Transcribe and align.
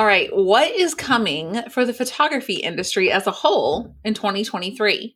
All 0.00 0.06
right, 0.06 0.34
what 0.34 0.72
is 0.72 0.94
coming 0.94 1.60
for 1.68 1.84
the 1.84 1.92
photography 1.92 2.54
industry 2.54 3.12
as 3.12 3.26
a 3.26 3.30
whole 3.30 3.94
in 4.02 4.14
2023? 4.14 5.14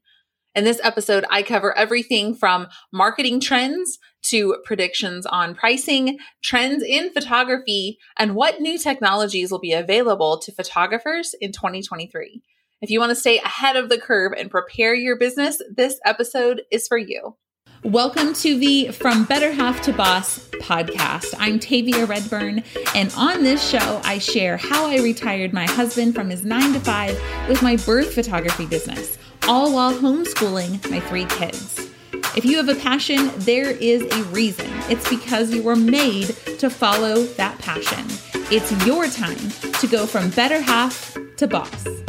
In 0.54 0.64
this 0.64 0.78
episode, 0.82 1.24
I 1.30 1.42
cover 1.42 1.74
everything 1.74 2.34
from 2.34 2.66
marketing 2.92 3.40
trends 3.40 3.98
to 4.24 4.58
predictions 4.66 5.24
on 5.24 5.54
pricing, 5.54 6.18
trends 6.42 6.84
in 6.84 7.10
photography, 7.14 7.96
and 8.18 8.34
what 8.34 8.60
new 8.60 8.76
technologies 8.76 9.50
will 9.50 9.58
be 9.58 9.72
available 9.72 10.38
to 10.40 10.52
photographers 10.52 11.34
in 11.40 11.50
2023. 11.50 12.42
If 12.82 12.90
you 12.90 13.00
want 13.00 13.08
to 13.08 13.16
stay 13.16 13.38
ahead 13.38 13.76
of 13.76 13.88
the 13.88 13.96
curve 13.96 14.32
and 14.38 14.50
prepare 14.50 14.94
your 14.94 15.16
business, 15.16 15.62
this 15.74 15.98
episode 16.04 16.60
is 16.70 16.86
for 16.86 16.98
you. 16.98 17.36
Welcome 17.84 18.32
to 18.36 18.56
the 18.56 18.92
From 18.92 19.24
Better 19.26 19.52
Half 19.52 19.82
to 19.82 19.92
Boss 19.92 20.48
podcast. 20.52 21.34
I'm 21.36 21.58
Tavia 21.60 22.06
Redburn, 22.06 22.62
and 22.94 23.12
on 23.14 23.42
this 23.42 23.62
show, 23.68 24.00
I 24.02 24.16
share 24.16 24.56
how 24.56 24.86
I 24.86 25.00
retired 25.00 25.52
my 25.52 25.66
husband 25.66 26.14
from 26.14 26.30
his 26.30 26.46
nine 26.46 26.72
to 26.72 26.80
five 26.80 27.20
with 27.46 27.62
my 27.62 27.76
birth 27.76 28.14
photography 28.14 28.64
business, 28.64 29.18
all 29.46 29.74
while 29.74 29.92
homeschooling 29.92 30.90
my 30.90 30.98
three 31.00 31.26
kids. 31.26 31.90
If 32.34 32.46
you 32.46 32.56
have 32.56 32.70
a 32.70 32.74
passion, 32.74 33.30
there 33.40 33.72
is 33.72 34.00
a 34.00 34.24
reason. 34.30 34.70
It's 34.88 35.06
because 35.10 35.54
you 35.54 35.62
were 35.62 35.76
made 35.76 36.28
to 36.58 36.70
follow 36.70 37.24
that 37.24 37.58
passion. 37.58 38.06
It's 38.50 38.86
your 38.86 39.08
time 39.08 39.50
to 39.80 39.86
go 39.86 40.06
from 40.06 40.30
better 40.30 40.58
half 40.58 41.18
to 41.36 41.46
boss. 41.46 42.03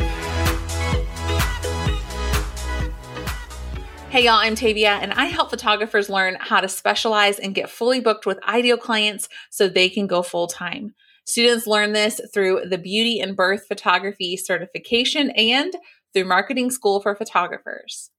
Hey 4.15 4.23
y'all, 4.23 4.35
I'm 4.35 4.55
Tavia 4.55 4.91
and 4.91 5.11
I 5.11 5.25
help 5.25 5.49
photographers 5.49 6.09
learn 6.09 6.37
how 6.39 6.61
to 6.61 6.69
specialize 6.69 7.37
and 7.37 7.53
get 7.53 7.69
fully 7.69 7.99
booked 7.99 8.25
with 8.25 8.41
ideal 8.47 8.77
clients 8.77 9.27
so 9.49 9.67
they 9.67 9.89
can 9.89 10.07
go 10.07 10.21
full 10.21 10.47
time. 10.47 10.95
Students 11.25 11.67
learn 11.67 11.91
this 11.91 12.21
through 12.33 12.61
the 12.69 12.77
Beauty 12.77 13.19
in 13.19 13.35
Birth 13.35 13.67
Photography 13.67 14.37
certification 14.37 15.31
and 15.31 15.73
through 16.13 16.29
Marketing 16.29 16.71
School 16.71 17.01
for 17.01 17.13
Photographers. 17.13 18.09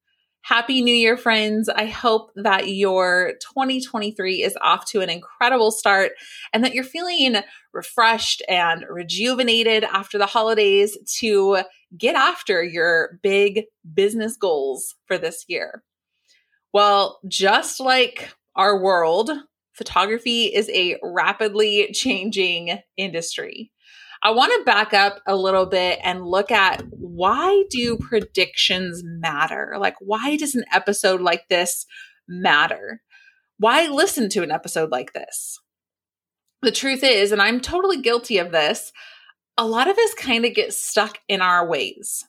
Happy 0.42 0.82
New 0.82 0.94
Year, 0.94 1.16
friends. 1.16 1.70
I 1.70 1.86
hope 1.86 2.30
that 2.36 2.68
your 2.68 3.32
2023 3.54 4.42
is 4.42 4.54
off 4.60 4.84
to 4.90 5.00
an 5.00 5.08
incredible 5.08 5.70
start 5.70 6.12
and 6.52 6.62
that 6.62 6.74
you're 6.74 6.84
feeling 6.84 7.36
refreshed 7.72 8.42
and 8.50 8.84
rejuvenated 8.90 9.82
after 9.84 10.18
the 10.18 10.26
holidays 10.26 10.98
to 11.20 11.62
get 11.96 12.14
after 12.14 12.62
your 12.62 13.18
big 13.22 13.64
business 13.94 14.36
goals 14.36 14.94
for 15.06 15.18
this 15.18 15.44
year. 15.48 15.82
Well, 16.72 17.20
just 17.28 17.80
like 17.80 18.34
our 18.54 18.80
world, 18.80 19.30
photography 19.72 20.44
is 20.46 20.68
a 20.70 20.96
rapidly 21.02 21.90
changing 21.92 22.78
industry. 22.96 23.70
I 24.22 24.30
want 24.30 24.52
to 24.52 24.64
back 24.64 24.94
up 24.94 25.20
a 25.26 25.36
little 25.36 25.66
bit 25.66 26.00
and 26.02 26.26
look 26.26 26.50
at 26.50 26.82
why 26.90 27.64
do 27.70 27.98
predictions 27.98 29.02
matter? 29.04 29.76
Like 29.78 29.96
why 30.00 30.36
does 30.36 30.54
an 30.54 30.64
episode 30.72 31.20
like 31.20 31.48
this 31.48 31.86
matter? 32.26 33.02
Why 33.58 33.86
listen 33.86 34.28
to 34.30 34.42
an 34.42 34.50
episode 34.50 34.90
like 34.90 35.12
this? 35.12 35.60
The 36.62 36.72
truth 36.72 37.04
is, 37.04 37.32
and 37.32 37.40
I'm 37.40 37.60
totally 37.60 38.00
guilty 38.00 38.38
of 38.38 38.52
this, 38.52 38.90
a 39.58 39.66
lot 39.66 39.88
of 39.88 39.98
us 39.98 40.14
kind 40.14 40.44
of 40.44 40.54
get 40.54 40.74
stuck 40.74 41.18
in 41.28 41.40
our 41.40 41.66
ways. 41.66 42.24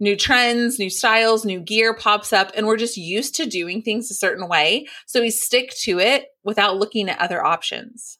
New 0.00 0.16
trends, 0.16 0.78
new 0.78 0.90
styles, 0.90 1.44
new 1.44 1.58
gear 1.58 1.92
pops 1.92 2.32
up, 2.32 2.52
and 2.54 2.66
we're 2.66 2.76
just 2.76 2.96
used 2.96 3.34
to 3.34 3.46
doing 3.46 3.82
things 3.82 4.10
a 4.10 4.14
certain 4.14 4.48
way. 4.48 4.86
So 5.06 5.20
we 5.20 5.30
stick 5.30 5.70
to 5.82 5.98
it 5.98 6.26
without 6.44 6.76
looking 6.76 7.08
at 7.08 7.18
other 7.18 7.44
options. 7.44 8.18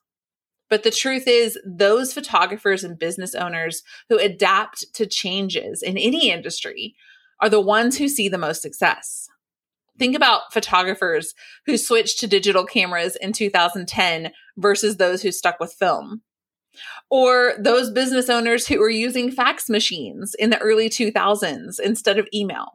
But 0.69 0.83
the 0.83 0.91
truth 0.91 1.25
is, 1.27 1.59
those 1.65 2.13
photographers 2.13 2.85
and 2.85 2.99
business 2.99 3.35
owners 3.35 3.83
who 4.09 4.19
adapt 4.19 4.93
to 4.95 5.07
changes 5.07 5.83
in 5.83 5.97
any 5.97 6.31
industry 6.31 6.95
are 7.41 7.49
the 7.49 7.61
ones 7.61 7.97
who 7.97 8.09
see 8.09 8.29
the 8.29 8.39
most 8.39 8.61
success. 8.61 9.29
Think 9.99 10.15
about 10.15 10.53
photographers 10.53 11.35
who 11.67 11.77
switched 11.77 12.21
to 12.21 12.27
digital 12.27 12.65
cameras 12.65 13.17
in 13.17 13.33
2010 13.33 14.33
versus 14.57 14.97
those 14.97 15.23
who 15.23 15.33
stuck 15.33 15.59
with 15.59 15.73
film. 15.73 16.23
Or 17.11 17.55
those 17.59 17.91
business 17.91 18.29
owners 18.29 18.67
who 18.67 18.79
were 18.79 18.91
using 18.91 19.31
fax 19.31 19.69
machines 19.69 20.35
in 20.39 20.51
the 20.51 20.59
early 20.59 20.89
2000s 20.89 21.81
instead 21.81 22.19
of 22.19 22.29
email 22.33 22.73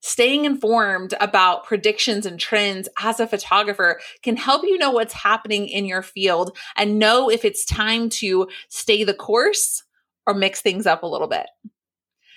staying 0.00 0.44
informed 0.44 1.14
about 1.20 1.64
predictions 1.64 2.26
and 2.26 2.40
trends 2.40 2.88
as 3.00 3.20
a 3.20 3.26
photographer 3.26 4.00
can 4.22 4.36
help 4.36 4.64
you 4.64 4.78
know 4.78 4.90
what's 4.90 5.12
happening 5.12 5.68
in 5.68 5.84
your 5.84 6.02
field 6.02 6.56
and 6.76 6.98
know 6.98 7.30
if 7.30 7.44
it's 7.44 7.64
time 7.64 8.08
to 8.08 8.48
stay 8.68 9.04
the 9.04 9.14
course 9.14 9.84
or 10.26 10.34
mix 10.34 10.60
things 10.60 10.86
up 10.86 11.02
a 11.02 11.06
little 11.06 11.28
bit. 11.28 11.46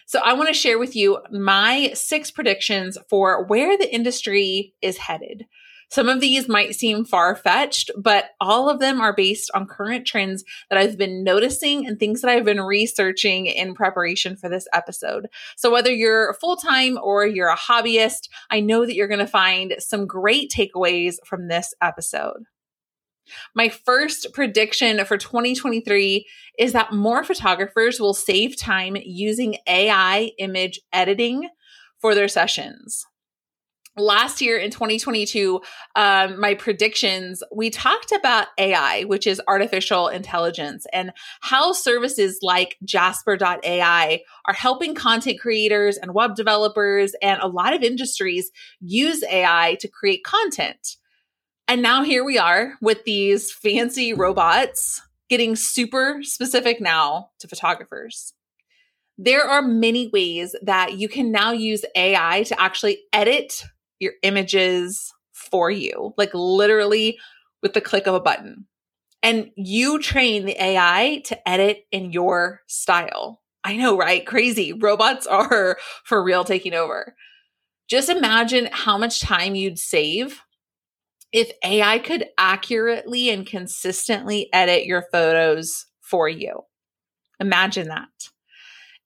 So 0.06 0.20
I 0.24 0.34
want 0.34 0.50
to 0.50 0.54
share 0.54 0.78
with 0.78 0.96
you 0.96 1.20
my 1.32 1.92
six 1.94 2.30
predictions 2.30 2.98
for 3.10 3.46
where 3.46 3.78
the 3.78 3.94
industry 3.94 4.74
is 4.82 4.98
headed. 4.98 5.46
Some 5.94 6.10
of 6.10 6.22
these 6.22 6.50
might 6.50 6.74
seem 6.74 7.06
far 7.06 7.36
fetched, 7.36 7.92
but 7.96 8.32
all 8.42 8.68
of 8.68 8.80
them 8.80 9.00
are 9.00 9.14
based 9.14 9.52
on 9.54 9.68
current 9.68 10.08
trends 10.08 10.44
that 10.72 10.80
I've 10.80 10.98
been 10.98 11.24
noticing 11.24 11.86
and 11.86 12.00
things 12.00 12.22
that 12.22 12.32
I've 12.32 12.46
been 12.46 12.62
researching 12.62 13.46
in 13.46 13.76
preparation 13.76 14.36
for 14.36 14.50
this 14.50 14.68
episode. 14.74 15.28
So 15.56 15.72
whether 15.72 15.92
you're 15.92 16.34
full 16.42 16.56
time 16.56 16.98
or 17.00 17.28
you're 17.28 17.52
a 17.52 17.56
hobbyist, 17.56 18.28
I 18.50 18.60
know 18.60 18.88
that 18.88 18.96
you're 18.96 19.08
going 19.08 19.20
to 19.20 19.28
find 19.28 19.76
some 19.78 20.08
great 20.08 20.50
takeaways 20.50 21.18
from 21.28 21.48
this 21.48 21.76
episode. 21.80 22.46
My 23.54 23.70
first 23.70 24.34
prediction 24.34 25.06
for 25.06 25.20
2023 25.20 26.26
is 26.58 26.74
that 26.74 26.92
more 26.92 27.24
photographers 27.24 28.00
will 28.00 28.16
save 28.16 28.58
time 28.58 28.98
using 29.00 29.58
AI 29.68 30.32
image 30.40 30.82
editing 30.92 31.50
for 32.00 32.16
their 32.16 32.28
sessions 32.28 33.06
last 33.96 34.42
year 34.42 34.58
in 34.58 34.72
2022 34.72 35.62
um, 35.96 36.40
my 36.40 36.54
predictions 36.56 37.44
we 37.56 37.70
talked 37.70 38.12
about 38.12 38.48
ai 38.58 39.04
which 39.04 39.28
is 39.28 39.42
artificial 39.48 40.08
intelligence 40.08 40.88
and 40.92 41.12
how 41.42 41.72
services 41.72 42.40
like 42.42 42.78
jasper.ai 42.84 44.22
are 44.46 44.54
helping 44.54 44.96
content 44.96 45.40
creators 45.40 45.98
and 45.98 46.14
web 46.14 46.36
developers 46.36 47.14
and 47.22 47.40
a 47.42 47.48
lot 47.48 47.76
of 47.76 47.84
industries 47.84 48.52
use 48.80 49.24
ai 49.24 49.78
to 49.80 49.88
create 49.88 50.24
content. 50.24 50.98
And 51.68 51.82
now 51.82 52.04
here 52.04 52.24
we 52.24 52.38
are 52.38 52.74
with 52.82 53.04
these 53.06 53.52
fancy 53.52 54.14
robots 54.14 55.02
getting 55.30 55.56
super 55.56 56.20
specific 56.22 56.82
now 56.82 57.30
to 57.40 57.48
photographers. 57.48 58.34
There 59.18 59.44
are 59.44 59.62
many 59.62 60.10
ways 60.10 60.56
that 60.64 60.98
you 60.98 61.08
can 61.08 61.32
now 61.32 61.52
use 61.52 61.86
AI 61.96 62.44
to 62.44 62.60
actually 62.60 63.00
edit 63.14 63.64
your 64.00 64.14
images 64.24 65.14
for 65.34 65.72
you, 65.72 66.14
like 66.18 66.32
literally 66.34 67.18
with 67.62 67.74
the 67.74 67.82
click 67.82 68.08
of 68.08 68.16
a 68.16 68.20
button. 68.20 68.66
And 69.22 69.52
you 69.56 70.00
train 70.00 70.46
the 70.46 70.62
AI 70.62 71.22
to 71.26 71.50
edit 71.50 71.86
in 71.92 72.12
your 72.12 72.62
style. 72.68 73.42
I 73.64 73.78
know, 73.78 73.98
right? 73.98 74.26
Crazy. 74.26 74.74
Robots 74.74 75.26
are 75.28 75.78
for 76.04 76.24
real 76.24 76.44
taking 76.44 76.74
over. 76.74 77.16
Just 77.90 78.10
imagine 78.10 78.70
how 78.72 78.98
much 78.98 79.22
time 79.22 79.56
you'd 79.56 79.80
save 79.80 80.42
if 81.32 81.52
AI 81.64 82.00
could 82.00 82.28
accurately 82.38 83.30
and 83.30 83.46
consistently 83.46 84.50
edit 84.54 84.86
your 84.86 85.06
photos 85.12 85.88
for 86.00 86.30
you. 86.30 86.62
Imagine 87.40 87.88
that. 87.88 88.10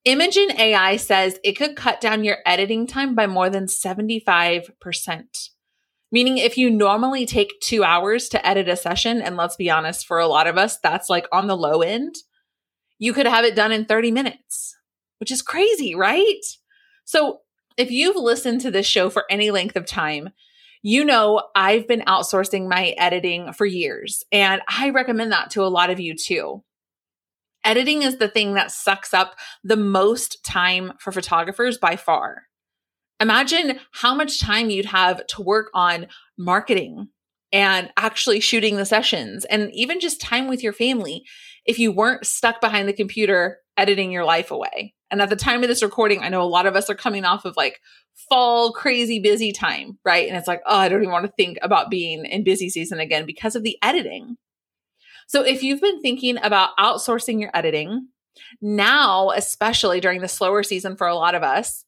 Imagen 0.08 0.58
AI 0.58 0.96
says 0.96 1.38
it 1.44 1.58
could 1.58 1.76
cut 1.76 2.00
down 2.00 2.24
your 2.24 2.38
editing 2.46 2.88
time 2.88 3.14
by 3.14 3.28
more 3.28 3.50
than 3.50 3.66
75%. 3.66 5.50
Meaning, 6.14 6.38
if 6.38 6.58
you 6.58 6.70
normally 6.70 7.26
take 7.26 7.60
two 7.60 7.84
hours 7.84 8.30
to 8.30 8.48
edit 8.48 8.70
a 8.70 8.78
session, 8.78 9.22
and 9.22 9.36
let's 9.36 9.58
be 9.58 9.70
honest, 9.70 10.08
for 10.08 10.20
a 10.20 10.28
lot 10.28 10.48
of 10.48 10.58
us, 10.58 10.78
that's 10.82 11.10
like 11.10 11.28
on 11.34 11.48
the 11.48 11.58
low 11.58 11.82
end, 11.82 12.16
you 12.98 13.12
could 13.12 13.26
have 13.26 13.44
it 13.44 13.54
done 13.54 13.74
in 13.74 13.84
30 13.84 14.12
minutes, 14.12 14.78
which 15.20 15.30
is 15.30 15.42
crazy, 15.42 15.94
right? 15.94 16.40
So, 17.04 17.40
if 17.76 17.92
you've 17.92 18.16
listened 18.16 18.62
to 18.62 18.72
this 18.72 18.88
show 18.88 19.10
for 19.10 19.26
any 19.30 19.52
length 19.52 19.76
of 19.76 19.86
time, 19.86 20.30
you 20.82 21.04
know 21.04 21.44
I've 21.54 21.86
been 21.86 22.04
outsourcing 22.08 22.70
my 22.70 22.96
editing 22.98 23.52
for 23.52 23.66
years, 23.66 24.24
and 24.32 24.62
I 24.70 24.92
recommend 24.92 25.34
that 25.34 25.50
to 25.52 25.64
a 25.64 25.68
lot 25.68 25.90
of 25.90 26.00
you 26.00 26.16
too 26.16 26.64
editing 27.64 28.04
is 28.04 28.18
the 28.18 28.28
thing 28.28 28.54
that 28.54 28.72
sucks 28.72 29.14
up 29.14 29.36
the 29.64 29.78
most 29.78 30.44
time 30.46 30.94
for 31.00 31.12
photographers 31.12 31.78
by 31.78 31.96
far. 31.96 32.44
Imagine 33.20 33.80
how 33.94 34.14
much 34.14 34.40
time 34.40 34.70
you'd 34.70 34.86
have 34.86 35.26
to 35.28 35.42
work 35.42 35.70
on 35.74 36.08
marketing 36.38 37.08
and 37.52 37.90
actually 37.98 38.40
shooting 38.40 38.76
the 38.76 38.86
sessions 38.86 39.46
and 39.46 39.72
even 39.74 40.00
just 40.00 40.22
time 40.22 40.48
with 40.48 40.62
your 40.62 40.74
family 40.74 41.24
if 41.66 41.80
you 41.80 41.92
weren't 41.92 42.26
stuck 42.26 42.62
behind 42.62 42.88
the 42.88 42.94
computer 42.94 43.60
editing 43.78 44.12
your 44.12 44.26
life 44.26 44.52
away. 44.52 44.94
And 45.10 45.22
at 45.22 45.30
the 45.30 45.36
time 45.36 45.64
of 45.64 45.70
this 45.70 45.84
recording, 45.84 46.22
I 46.22 46.30
know 46.30 46.42
a 46.42 46.44
lot 46.44 46.66
of 46.66 46.76
us 46.76 46.90
are 46.90 46.96
coming 46.96 47.24
off 47.24 47.46
of 47.46 47.56
like 47.56 47.80
fall 48.30 48.74
crazy 48.74 49.20
busy 49.20 49.52
time, 49.52 49.98
right? 50.04 50.28
And 50.28 50.38
it's 50.38 50.48
like, 50.48 50.62
oh, 50.66 50.78
I 50.78 50.90
don't 50.90 51.02
even 51.02 51.12
want 51.12 51.26
to 51.26 51.32
think 51.38 51.58
about 51.62 51.90
being 51.90 52.26
in 52.26 52.44
busy 52.44 52.70
season 52.70 53.00
again 53.00 53.26
because 53.26 53.56
of 53.56 53.64
the 53.64 53.78
editing. 53.82 54.36
So 55.28 55.44
if 55.44 55.62
you've 55.62 55.82
been 55.82 56.02
thinking 56.02 56.38
about 56.42 56.76
outsourcing 56.78 57.40
your 57.40 57.52
editing, 57.54 58.08
Now, 58.62 59.32
especially 59.32 60.00
during 60.00 60.22
the 60.22 60.28
slower 60.28 60.64
season 60.64 60.96
for 60.96 61.08
a 61.08 61.16
lot 61.16 61.36
of 61.36 61.44
us, 61.44 61.86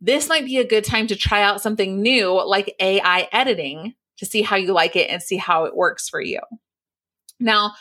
this 0.00 0.28
might 0.28 0.46
be 0.46 0.58
a 0.58 0.66
good 0.66 0.84
time 0.84 1.06
to 1.08 1.16
try 1.16 1.42
out 1.42 1.60
something 1.60 2.00
new 2.00 2.42
like 2.46 2.74
AI 2.80 3.28
editing 3.32 3.94
to 4.18 4.26
see 4.26 4.42
how 4.42 4.56
you 4.56 4.72
like 4.72 4.96
it 4.96 5.10
and 5.10 5.22
see 5.22 5.36
how 5.36 5.64
it 5.64 5.76
works 5.76 6.08
for 6.08 6.20
you. 6.20 6.40
Now, 7.38 7.74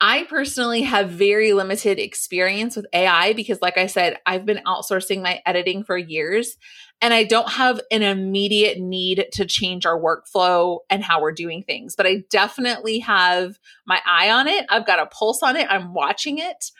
I 0.00 0.24
personally 0.24 0.82
have 0.82 1.10
very 1.10 1.52
limited 1.52 1.98
experience 1.98 2.74
with 2.74 2.86
AI 2.92 3.34
because, 3.34 3.60
like 3.60 3.76
I 3.76 3.86
said, 3.86 4.16
I've 4.24 4.46
been 4.46 4.62
outsourcing 4.66 5.22
my 5.22 5.42
editing 5.44 5.84
for 5.84 5.98
years 5.98 6.56
and 7.02 7.12
I 7.12 7.24
don't 7.24 7.50
have 7.50 7.80
an 7.90 8.02
immediate 8.02 8.78
need 8.78 9.26
to 9.32 9.44
change 9.44 9.84
our 9.84 10.00
workflow 10.00 10.78
and 10.88 11.04
how 11.04 11.20
we're 11.20 11.32
doing 11.32 11.62
things. 11.62 11.96
But 11.96 12.06
I 12.06 12.22
definitely 12.30 13.00
have 13.00 13.58
my 13.86 14.00
eye 14.06 14.30
on 14.30 14.48
it. 14.48 14.64
I've 14.70 14.86
got 14.86 15.00
a 15.00 15.06
pulse 15.06 15.42
on 15.42 15.56
it. 15.56 15.66
I'm 15.70 15.92
watching 15.92 16.38
it 16.38 16.70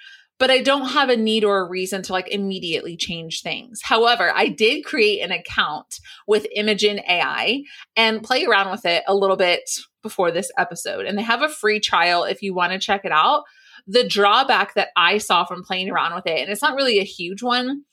but 0.41 0.51
I 0.51 0.63
don't 0.63 0.89
have 0.89 1.11
a 1.11 1.19
need 1.19 1.45
or 1.45 1.59
a 1.59 1.69
reason 1.69 2.03
to 2.05 2.15
like 2.15 2.29
immediately 2.29 2.97
change 2.97 3.43
things. 3.43 3.81
However, 3.85 4.33
I 4.35 4.49
did 4.49 4.87
create 4.87 5.21
an 5.21 5.31
account 5.31 6.01
with 6.27 6.47
Imagen 6.57 7.07
AI 7.07 7.63
and 7.95 8.23
play 8.23 8.47
around 8.47 8.71
with 8.71 8.87
it 8.87 9.05
a 9.07 9.15
little 9.15 9.37
bit 9.37 9.61
before 10.03 10.31
this 10.31 10.51
episode. 10.59 11.07
And 11.07 11.17
they 11.17 11.23
have 11.23 11.43
a 11.43 11.49
free 11.49 11.81
trial 11.81 12.25
if 12.25 12.43
you 12.43 12.55
want 12.55 12.73
to 12.73 12.79
check 12.79 13.05
it 13.05 13.13
out. 13.13 13.45
The 13.87 14.07
drawback 14.07 14.75
that 14.75 14.89
I 14.97 15.19
saw 15.19 15.45
from 15.45 15.63
playing 15.63 15.91
around 15.91 16.15
with 16.15 16.27
it, 16.27 16.41
and 16.41 16.51
it's 16.51 16.63
not 16.63 16.77
really 16.77 16.99
a 16.99 17.05
huge 17.05 17.43
one, 17.43 17.85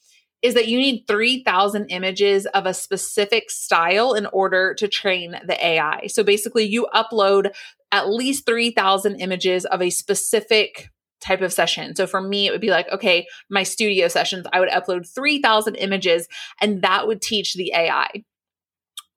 is 0.41 0.53
that 0.53 0.67
you 0.67 0.77
need 0.77 1.05
3,000 1.07 1.87
images 1.89 2.45
of 2.47 2.65
a 2.65 2.73
specific 2.73 3.49
style 3.49 4.13
in 4.13 4.27
order 4.27 4.75
to 4.75 4.87
train 4.87 5.31
the 5.45 5.65
AI. 5.65 6.07
So 6.07 6.23
basically, 6.23 6.65
you 6.65 6.87
upload 6.93 7.53
at 7.91 8.09
least 8.09 8.45
3,000 8.45 9.19
images 9.19 9.65
of 9.65 9.81
a 9.81 9.89
specific 9.89 10.89
type 11.19 11.41
of 11.41 11.53
session. 11.53 11.95
So 11.95 12.05
for 12.05 12.21
me, 12.21 12.47
it 12.47 12.51
would 12.51 12.61
be 12.61 12.69
like, 12.69 12.87
okay, 12.91 13.25
my 13.49 13.63
studio 13.63 14.07
sessions, 14.07 14.45
I 14.53 14.59
would 14.59 14.69
upload 14.69 15.11
3,000 15.11 15.75
images 15.75 16.27
and 16.61 16.81
that 16.83 17.07
would 17.07 17.21
teach 17.21 17.55
the 17.55 17.73
AI. 17.73 18.23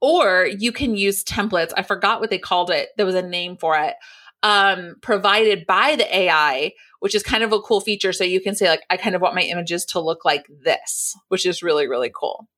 Or 0.00 0.46
you 0.46 0.72
can 0.72 0.96
use 0.96 1.24
templates. 1.24 1.72
I 1.76 1.82
forgot 1.82 2.20
what 2.20 2.30
they 2.30 2.38
called 2.38 2.70
it. 2.70 2.88
There 2.96 3.06
was 3.06 3.14
a 3.14 3.22
name 3.22 3.56
for 3.56 3.76
it. 3.76 3.94
Um, 4.42 4.94
provided 5.02 5.66
by 5.66 5.96
the 5.96 6.16
AI, 6.16 6.72
which 7.00 7.14
is 7.14 7.22
kind 7.22 7.44
of 7.44 7.52
a 7.52 7.60
cool 7.60 7.82
feature. 7.82 8.12
So 8.12 8.24
you 8.24 8.40
can 8.40 8.54
say, 8.54 8.68
like, 8.68 8.82
I 8.88 8.96
kind 8.96 9.14
of 9.14 9.20
want 9.20 9.34
my 9.34 9.42
images 9.42 9.84
to 9.86 10.00
look 10.00 10.24
like 10.24 10.46
this, 10.48 11.14
which 11.28 11.44
is 11.44 11.62
really, 11.62 11.86
really 11.86 12.10
cool. 12.14 12.48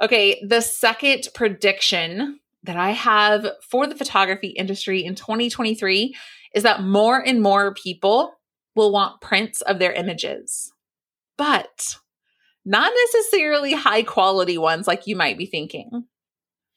Okay, 0.00 0.40
the 0.46 0.60
second 0.60 1.28
prediction 1.34 2.38
that 2.62 2.76
I 2.76 2.90
have 2.90 3.48
for 3.68 3.86
the 3.86 3.96
photography 3.96 4.48
industry 4.48 5.04
in 5.04 5.14
2023 5.16 6.14
is 6.54 6.62
that 6.62 6.82
more 6.82 7.18
and 7.18 7.42
more 7.42 7.74
people 7.74 8.34
will 8.76 8.92
want 8.92 9.20
prints 9.20 9.60
of 9.62 9.78
their 9.78 9.92
images, 9.92 10.72
but 11.36 11.96
not 12.68 12.92
necessarily 13.14 13.72
high 13.72 14.02
quality 14.02 14.58
ones 14.58 14.86
like 14.86 15.06
you 15.06 15.16
might 15.16 15.38
be 15.38 15.46
thinking. 15.46 16.04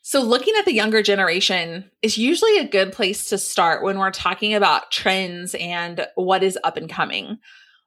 So, 0.02 0.22
looking 0.22 0.56
at 0.58 0.64
the 0.64 0.74
younger 0.74 1.04
generation 1.04 1.92
is 2.02 2.18
usually 2.18 2.58
a 2.58 2.68
good 2.68 2.94
place 2.94 3.26
to 3.26 3.38
start 3.38 3.84
when 3.84 4.00
we're 4.00 4.12
talking 4.12 4.54
about 4.54 4.90
trends 4.90 5.54
and 5.54 6.08
what 6.16 6.44
is 6.44 6.58
up 6.64 6.78
and 6.78 6.90
coming. 6.90 7.38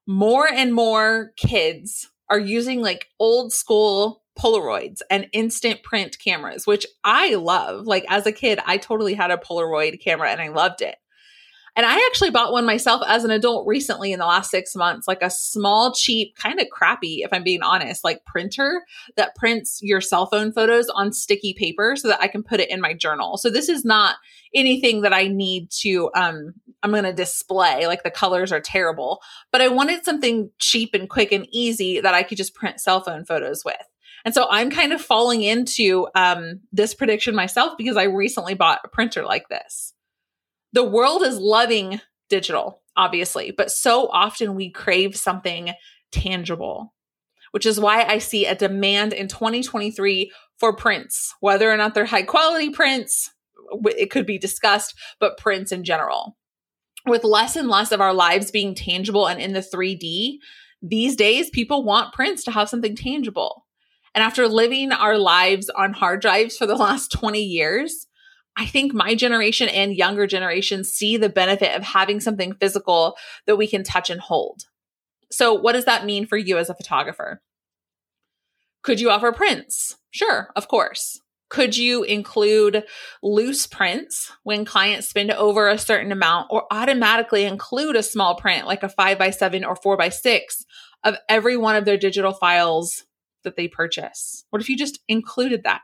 More 0.06 0.46
and 0.46 0.74
more 0.74 1.32
kids 1.38 2.10
are 2.28 2.38
using 2.38 2.82
like 2.82 3.08
old 3.18 3.52
school 3.52 4.22
Polaroids 4.38 5.00
and 5.10 5.28
instant 5.32 5.82
print 5.82 6.18
cameras, 6.22 6.66
which 6.66 6.86
I 7.04 7.36
love. 7.36 7.86
Like, 7.86 8.04
as 8.10 8.26
a 8.26 8.32
kid, 8.32 8.60
I 8.66 8.76
totally 8.76 9.14
had 9.14 9.30
a 9.30 9.38
Polaroid 9.38 10.00
camera 10.00 10.30
and 10.30 10.42
I 10.42 10.48
loved 10.48 10.82
it. 10.82 10.96
And 11.76 11.84
I 11.84 11.96
actually 12.06 12.30
bought 12.30 12.52
one 12.52 12.64
myself 12.64 13.02
as 13.06 13.24
an 13.24 13.32
adult 13.32 13.66
recently 13.66 14.12
in 14.12 14.20
the 14.20 14.26
last 14.26 14.50
six 14.50 14.76
months, 14.76 15.08
like 15.08 15.22
a 15.22 15.30
small, 15.30 15.92
cheap, 15.92 16.36
kind 16.36 16.60
of 16.60 16.68
crappy, 16.70 17.22
if 17.22 17.32
I'm 17.32 17.42
being 17.42 17.62
honest, 17.62 18.04
like 18.04 18.24
printer 18.24 18.84
that 19.16 19.34
prints 19.34 19.80
your 19.82 20.00
cell 20.00 20.26
phone 20.26 20.52
photos 20.52 20.88
on 20.88 21.12
sticky 21.12 21.52
paper 21.54 21.96
so 21.96 22.08
that 22.08 22.20
I 22.20 22.28
can 22.28 22.44
put 22.44 22.60
it 22.60 22.70
in 22.70 22.80
my 22.80 22.94
journal. 22.94 23.38
So 23.38 23.50
this 23.50 23.68
is 23.68 23.84
not 23.84 24.16
anything 24.54 25.00
that 25.00 25.12
I 25.12 25.26
need 25.26 25.70
to, 25.80 26.10
um, 26.14 26.54
I'm 26.84 26.92
going 26.92 27.04
to 27.04 27.12
display. 27.12 27.88
Like 27.88 28.04
the 28.04 28.10
colors 28.10 28.52
are 28.52 28.60
terrible, 28.60 29.20
but 29.50 29.60
I 29.60 29.68
wanted 29.68 30.04
something 30.04 30.50
cheap 30.60 30.94
and 30.94 31.10
quick 31.10 31.32
and 31.32 31.46
easy 31.50 32.00
that 32.00 32.14
I 32.14 32.22
could 32.22 32.38
just 32.38 32.54
print 32.54 32.80
cell 32.80 33.00
phone 33.00 33.24
photos 33.24 33.64
with. 33.64 33.76
And 34.24 34.32
so 34.32 34.46
I'm 34.48 34.70
kind 34.70 34.92
of 34.92 35.02
falling 35.02 35.42
into 35.42 36.06
um, 36.14 36.60
this 36.72 36.94
prediction 36.94 37.34
myself 37.34 37.76
because 37.76 37.96
I 37.96 38.04
recently 38.04 38.54
bought 38.54 38.80
a 38.84 38.88
printer 38.88 39.24
like 39.24 39.48
this 39.48 39.92
the 40.74 40.84
world 40.84 41.22
is 41.22 41.38
loving 41.38 42.00
digital, 42.28 42.82
obviously, 42.96 43.52
but 43.52 43.70
so 43.70 44.08
often 44.08 44.56
we 44.56 44.70
crave 44.70 45.16
something 45.16 45.72
tangible, 46.10 46.92
which 47.52 47.64
is 47.64 47.78
why 47.78 48.02
I 48.02 48.18
see 48.18 48.44
a 48.44 48.56
demand 48.56 49.12
in 49.12 49.28
2023 49.28 50.32
for 50.58 50.74
prints, 50.74 51.32
whether 51.38 51.70
or 51.70 51.76
not 51.76 51.94
they're 51.94 52.04
high 52.04 52.24
quality 52.24 52.70
prints, 52.70 53.30
it 53.84 54.10
could 54.10 54.26
be 54.26 54.36
discussed, 54.36 54.94
but 55.20 55.38
prints 55.38 55.70
in 55.70 55.84
general. 55.84 56.36
With 57.06 57.22
less 57.22 57.54
and 57.54 57.68
less 57.68 57.92
of 57.92 58.00
our 58.00 58.14
lives 58.14 58.50
being 58.50 58.74
tangible 58.74 59.28
and 59.28 59.40
in 59.40 59.52
the 59.52 59.60
3D, 59.60 60.38
these 60.82 61.14
days 61.14 61.50
people 61.50 61.84
want 61.84 62.14
prints 62.14 62.42
to 62.44 62.50
have 62.50 62.68
something 62.68 62.96
tangible. 62.96 63.64
And 64.12 64.24
after 64.24 64.48
living 64.48 64.90
our 64.90 65.18
lives 65.18 65.70
on 65.70 65.92
hard 65.92 66.20
drives 66.20 66.56
for 66.56 66.66
the 66.66 66.74
last 66.76 67.12
20 67.12 67.40
years, 67.40 68.08
I 68.56 68.66
think 68.66 68.94
my 68.94 69.14
generation 69.14 69.68
and 69.68 69.96
younger 69.96 70.26
generations 70.26 70.92
see 70.92 71.16
the 71.16 71.28
benefit 71.28 71.74
of 71.76 71.82
having 71.82 72.20
something 72.20 72.54
physical 72.54 73.16
that 73.46 73.56
we 73.56 73.66
can 73.66 73.82
touch 73.82 74.10
and 74.10 74.20
hold. 74.20 74.64
So, 75.30 75.52
what 75.52 75.72
does 75.72 75.86
that 75.86 76.04
mean 76.04 76.26
for 76.26 76.36
you 76.36 76.58
as 76.58 76.70
a 76.70 76.74
photographer? 76.74 77.42
Could 78.82 79.00
you 79.00 79.10
offer 79.10 79.32
prints? 79.32 79.96
Sure, 80.10 80.50
of 80.54 80.68
course. 80.68 81.20
Could 81.48 81.76
you 81.76 82.02
include 82.02 82.84
loose 83.22 83.66
prints 83.66 84.32
when 84.42 84.64
clients 84.64 85.08
spend 85.08 85.30
over 85.30 85.68
a 85.68 85.78
certain 85.78 86.12
amount 86.12 86.48
or 86.50 86.64
automatically 86.70 87.44
include 87.44 87.96
a 87.96 88.02
small 88.02 88.36
print 88.36 88.66
like 88.66 88.82
a 88.82 88.88
five 88.88 89.18
by 89.18 89.30
seven 89.30 89.64
or 89.64 89.76
four 89.76 89.96
by 89.96 90.08
six 90.08 90.64
of 91.02 91.16
every 91.28 91.56
one 91.56 91.76
of 91.76 91.84
their 91.84 91.96
digital 91.98 92.32
files 92.32 93.04
that 93.44 93.56
they 93.56 93.68
purchase? 93.68 94.44
What 94.50 94.62
if 94.62 94.68
you 94.68 94.76
just 94.76 95.00
included 95.08 95.62
that? 95.64 95.82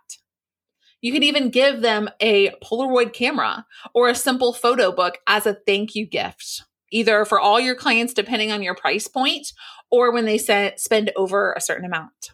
You 1.00 1.12
can 1.12 1.22
even 1.22 1.50
give 1.50 1.80
them 1.80 2.10
a 2.20 2.50
Polaroid 2.62 3.12
camera 3.12 3.66
or 3.94 4.08
a 4.08 4.14
simple 4.14 4.52
photo 4.52 4.92
book 4.92 5.18
as 5.26 5.46
a 5.46 5.54
thank 5.54 5.94
you 5.94 6.06
gift, 6.06 6.62
either 6.92 7.24
for 7.24 7.40
all 7.40 7.58
your 7.58 7.74
clients, 7.74 8.12
depending 8.12 8.52
on 8.52 8.62
your 8.62 8.74
price 8.74 9.08
point, 9.08 9.52
or 9.90 10.12
when 10.12 10.26
they 10.26 10.38
spend 10.38 11.10
over 11.16 11.52
a 11.52 11.60
certain 11.60 11.86
amount. 11.86 12.32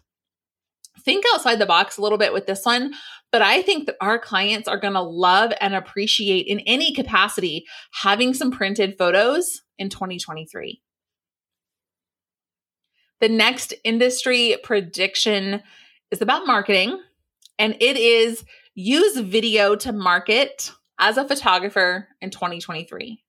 Think 0.99 1.23
outside 1.33 1.59
the 1.59 1.65
box 1.65 1.97
a 1.97 2.01
little 2.01 2.17
bit 2.17 2.33
with 2.33 2.47
this 2.47 2.65
one, 2.65 2.93
but 3.31 3.41
I 3.41 3.61
think 3.61 3.85
that 3.85 3.95
our 4.01 4.19
clients 4.19 4.67
are 4.67 4.79
going 4.79 4.95
to 4.95 5.01
love 5.01 5.53
and 5.61 5.73
appreciate 5.73 6.47
in 6.47 6.59
any 6.61 6.93
capacity 6.93 7.65
having 8.01 8.33
some 8.33 8.51
printed 8.51 8.97
photos 8.97 9.61
in 9.77 9.89
2023. 9.89 10.81
The 13.21 13.29
next 13.29 13.73
industry 13.85 14.57
prediction 14.63 15.63
is 16.11 16.21
about 16.21 16.45
marketing 16.45 16.99
and 17.59 17.75
it 17.79 17.97
is 17.97 18.43
use 18.75 19.17
video 19.17 19.75
to 19.75 19.91
market 19.91 20.71
as 20.99 21.17
a 21.17 21.27
photographer 21.27 22.07
in 22.21 22.29
2023. 22.29 23.23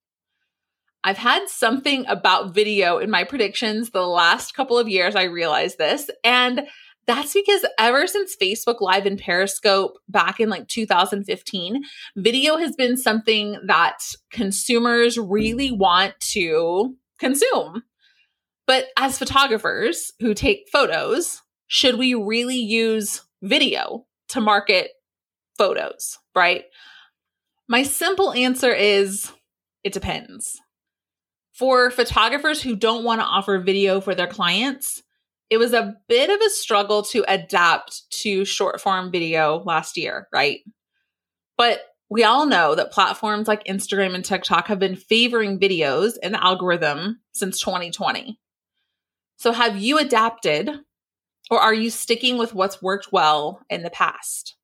I've 1.04 1.18
had 1.18 1.48
something 1.48 2.06
about 2.06 2.54
video 2.54 2.98
in 2.98 3.10
my 3.10 3.24
predictions 3.24 3.90
the 3.90 4.06
last 4.06 4.54
couple 4.54 4.78
of 4.78 4.88
years. 4.88 5.14
I 5.14 5.24
realized 5.24 5.78
this. 5.78 6.10
And 6.24 6.66
that's 7.06 7.32
because 7.32 7.64
ever 7.78 8.06
since 8.06 8.36
Facebook 8.36 8.80
Live 8.80 9.06
and 9.06 9.18
Periscope 9.18 9.98
back 10.08 10.40
in 10.40 10.50
like 10.50 10.68
2015, 10.68 11.82
video 12.16 12.58
has 12.58 12.76
been 12.76 12.96
something 12.98 13.58
that 13.64 13.98
consumers 14.30 15.16
really 15.18 15.70
want 15.70 16.18
to 16.32 16.96
consume. 17.18 17.84
But 18.66 18.88
as 18.98 19.18
photographers 19.18 20.12
who 20.20 20.34
take 20.34 20.68
photos, 20.70 21.40
should 21.68 21.96
we 21.96 22.12
really 22.12 22.58
use 22.58 23.22
video 23.40 24.04
to 24.28 24.40
market 24.40 24.90
photos, 25.56 26.18
right? 26.34 26.64
My 27.68 27.82
simple 27.82 28.32
answer 28.32 28.72
is 28.72 29.30
it 29.84 29.92
depends. 29.92 30.60
For 31.52 31.90
photographers 31.90 32.62
who 32.62 32.76
don't 32.76 33.04
want 33.04 33.20
to 33.20 33.26
offer 33.26 33.58
video 33.58 34.00
for 34.00 34.14
their 34.14 34.28
clients, 34.28 35.02
it 35.50 35.58
was 35.58 35.72
a 35.72 35.96
bit 36.08 36.30
of 36.30 36.40
a 36.40 36.50
struggle 36.50 37.02
to 37.04 37.24
adapt 37.26 38.10
to 38.22 38.44
short 38.44 38.80
form 38.80 39.10
video 39.10 39.62
last 39.64 39.96
year, 39.96 40.28
right? 40.32 40.60
But 41.56 41.80
we 42.10 42.24
all 42.24 42.46
know 42.46 42.74
that 42.74 42.92
platforms 42.92 43.48
like 43.48 43.64
Instagram 43.64 44.14
and 44.14 44.24
TikTok 44.24 44.68
have 44.68 44.78
been 44.78 44.96
favoring 44.96 45.58
videos 45.58 46.16
in 46.22 46.32
the 46.32 46.42
algorithm 46.42 47.20
since 47.32 47.60
2020. 47.60 48.38
So 49.36 49.52
have 49.52 49.76
you 49.76 49.98
adapted 49.98 50.70
or 51.50 51.60
are 51.60 51.74
you 51.74 51.90
sticking 51.90 52.38
with 52.38 52.54
what's 52.54 52.82
worked 52.82 53.12
well 53.12 53.62
in 53.68 53.82
the 53.82 53.90
past? 53.90 54.56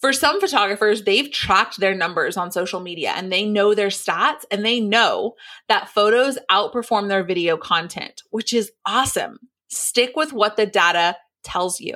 For 0.00 0.12
some 0.12 0.40
photographers, 0.40 1.02
they've 1.02 1.30
tracked 1.30 1.80
their 1.80 1.94
numbers 1.94 2.36
on 2.36 2.52
social 2.52 2.78
media 2.78 3.12
and 3.16 3.32
they 3.32 3.44
know 3.44 3.74
their 3.74 3.88
stats 3.88 4.44
and 4.50 4.64
they 4.64 4.78
know 4.78 5.34
that 5.68 5.88
photos 5.88 6.38
outperform 6.50 7.08
their 7.08 7.24
video 7.24 7.56
content, 7.56 8.22
which 8.30 8.52
is 8.54 8.70
awesome. 8.86 9.38
Stick 9.68 10.14
with 10.14 10.32
what 10.32 10.56
the 10.56 10.66
data 10.66 11.16
tells 11.42 11.80
you. 11.80 11.94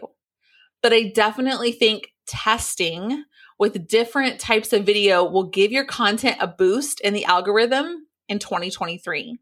But 0.82 0.92
I 0.92 1.12
definitely 1.14 1.70
think 1.70 2.08
testing 2.26 3.24
with 3.58 3.86
different 3.86 4.40
types 4.40 4.72
of 4.72 4.84
video 4.84 5.24
will 5.24 5.48
give 5.48 5.70
your 5.70 5.84
content 5.84 6.38
a 6.40 6.48
boost 6.48 7.00
in 7.00 7.14
the 7.14 7.24
algorithm 7.24 8.08
in 8.28 8.40
2023. 8.40 9.38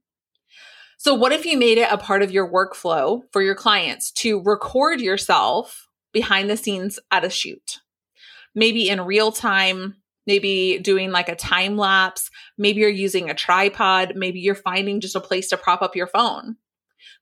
So, 1.02 1.14
what 1.14 1.32
if 1.32 1.46
you 1.46 1.56
made 1.56 1.78
it 1.78 1.90
a 1.90 1.96
part 1.96 2.22
of 2.22 2.30
your 2.30 2.46
workflow 2.46 3.22
for 3.32 3.40
your 3.40 3.54
clients 3.54 4.10
to 4.10 4.42
record 4.42 5.00
yourself 5.00 5.88
behind 6.12 6.50
the 6.50 6.58
scenes 6.58 6.98
at 7.10 7.24
a 7.24 7.30
shoot? 7.30 7.78
Maybe 8.54 8.90
in 8.90 9.00
real 9.00 9.32
time, 9.32 9.96
maybe 10.26 10.78
doing 10.78 11.10
like 11.10 11.30
a 11.30 11.34
time 11.34 11.78
lapse, 11.78 12.30
maybe 12.58 12.80
you're 12.80 12.90
using 12.90 13.30
a 13.30 13.34
tripod, 13.34 14.12
maybe 14.14 14.40
you're 14.40 14.54
finding 14.54 15.00
just 15.00 15.16
a 15.16 15.20
place 15.20 15.48
to 15.48 15.56
prop 15.56 15.80
up 15.80 15.96
your 15.96 16.06
phone. 16.06 16.56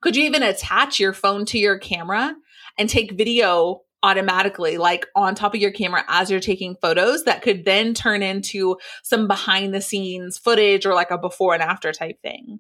Could 0.01 0.17
you 0.17 0.25
even 0.25 0.43
attach 0.43 0.99
your 0.99 1.13
phone 1.13 1.45
to 1.45 1.59
your 1.61 1.79
camera 1.79 2.35
and 2.79 2.91
take 2.91 3.13
video 3.13 3.83
automatically 4.03 4.77
like 4.77 5.07
on 5.15 5.37
top 5.37 5.55
of 5.55 5.61
your 5.61 5.71
camera 5.71 6.03
as 6.09 6.33
you're 6.33 6.41
taking 6.41 6.75
photos 6.83 7.23
that 7.27 7.43
could 7.43 7.65
then 7.65 7.95
turn 7.95 8.25
into 8.25 8.77
some 9.05 9.29
behind 9.29 9.73
the 9.73 9.81
scenes 9.81 10.37
footage 10.37 10.85
or 10.85 10.95
like 10.95 11.13
a 11.13 11.19
before 11.19 11.55
and 11.55 11.63
after 11.63 11.93
type 11.93 12.21
thing. 12.23 12.59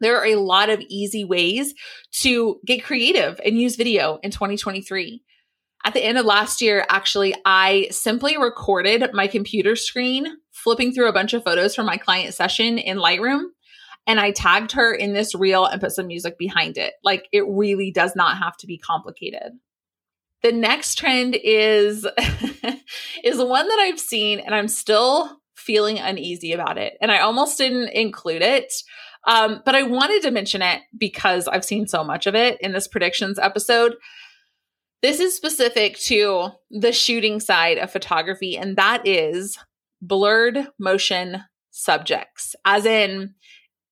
There 0.00 0.16
are 0.18 0.26
a 0.26 0.36
lot 0.36 0.70
of 0.70 0.80
easy 0.88 1.24
ways 1.24 1.74
to 2.20 2.60
get 2.64 2.84
creative 2.84 3.40
and 3.44 3.58
use 3.58 3.76
video 3.76 4.18
in 4.22 4.30
2023. 4.30 5.22
At 5.84 5.94
the 5.94 6.04
end 6.04 6.18
of 6.18 6.26
last 6.26 6.60
year, 6.60 6.84
actually, 6.88 7.34
I 7.44 7.88
simply 7.90 8.36
recorded 8.36 9.12
my 9.12 9.26
computer 9.26 9.76
screen 9.76 10.26
flipping 10.50 10.92
through 10.92 11.08
a 11.08 11.12
bunch 11.12 11.34
of 11.34 11.44
photos 11.44 11.74
from 11.74 11.86
my 11.86 11.96
client 11.96 12.34
session 12.34 12.78
in 12.78 12.98
Lightroom. 12.98 13.44
And 14.06 14.18
I 14.18 14.32
tagged 14.32 14.72
her 14.72 14.92
in 14.92 15.12
this 15.12 15.34
reel 15.34 15.66
and 15.66 15.80
put 15.80 15.92
some 15.92 16.06
music 16.06 16.38
behind 16.38 16.78
it. 16.78 16.94
Like 17.04 17.28
it 17.32 17.44
really 17.46 17.92
does 17.92 18.16
not 18.16 18.38
have 18.38 18.56
to 18.58 18.66
be 18.66 18.78
complicated. 18.78 19.52
The 20.42 20.52
next 20.52 20.96
trend 20.96 21.36
is 21.36 22.06
is 23.24 23.38
one 23.38 23.68
that 23.68 23.78
I've 23.80 24.00
seen 24.00 24.40
and 24.40 24.54
I'm 24.54 24.68
still 24.68 25.38
feeling 25.56 25.98
uneasy 25.98 26.52
about 26.52 26.78
it. 26.78 26.94
And 27.00 27.10
I 27.10 27.18
almost 27.18 27.58
didn't 27.58 27.90
include 27.90 28.42
it. 28.42 28.72
Um, 29.26 29.62
but 29.64 29.74
I 29.74 29.82
wanted 29.82 30.22
to 30.22 30.30
mention 30.30 30.62
it 30.62 30.82
because 30.96 31.48
I've 31.48 31.64
seen 31.64 31.86
so 31.86 32.02
much 32.04 32.26
of 32.26 32.34
it 32.34 32.58
in 32.60 32.72
this 32.72 32.88
predictions 32.88 33.38
episode. 33.38 33.96
This 35.02 35.20
is 35.20 35.36
specific 35.36 35.98
to 36.00 36.50
the 36.70 36.92
shooting 36.92 37.40
side 37.40 37.78
of 37.78 37.92
photography, 37.92 38.56
and 38.56 38.76
that 38.76 39.06
is 39.06 39.58
blurred 40.00 40.68
motion 40.78 41.42
subjects, 41.70 42.56
as 42.64 42.84
in 42.84 43.34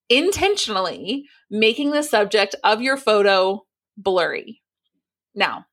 intentionally 0.08 1.24
making 1.50 1.90
the 1.90 2.02
subject 2.02 2.54
of 2.64 2.82
your 2.82 2.96
photo 2.96 3.64
blurry. 3.96 4.62
Now, 5.34 5.66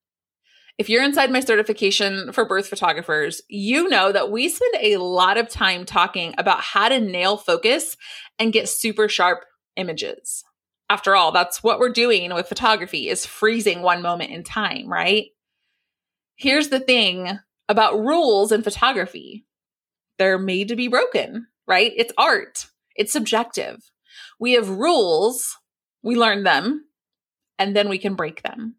if 0.83 0.89
you're 0.89 1.01
inside 1.01 1.31
my 1.31 1.39
certification 1.39 2.33
for 2.33 2.43
birth 2.43 2.67
photographers, 2.67 3.41
you 3.47 3.87
know 3.87 4.11
that 4.11 4.29
we 4.29 4.49
spend 4.49 4.75
a 4.81 4.97
lot 4.97 5.37
of 5.37 5.47
time 5.47 5.85
talking 5.85 6.35
about 6.37 6.59
how 6.59 6.89
to 6.89 6.99
nail 6.99 7.37
focus 7.37 7.95
and 8.37 8.51
get 8.51 8.67
super 8.67 9.07
sharp 9.07 9.45
images. 9.77 10.43
After 10.89 11.15
all, 11.15 11.31
that's 11.31 11.63
what 11.63 11.79
we're 11.79 11.93
doing 11.93 12.33
with 12.33 12.49
photography 12.49 13.07
is 13.07 13.25
freezing 13.25 13.81
one 13.81 14.01
moment 14.01 14.31
in 14.31 14.43
time, 14.43 14.91
right? 14.91 15.27
Here's 16.35 16.67
the 16.67 16.81
thing 16.81 17.39
about 17.69 17.97
rules 17.97 18.51
in 18.51 18.61
photography. 18.61 19.45
They're 20.19 20.37
made 20.37 20.67
to 20.67 20.75
be 20.75 20.89
broken, 20.89 21.47
right? 21.65 21.93
It's 21.95 22.11
art. 22.17 22.65
It's 22.97 23.13
subjective. 23.13 23.89
We 24.37 24.51
have 24.51 24.67
rules, 24.67 25.57
we 26.03 26.17
learn 26.17 26.43
them, 26.43 26.87
and 27.57 27.73
then 27.73 27.87
we 27.87 27.99
can 27.99 28.15
break 28.15 28.43
them. 28.43 28.75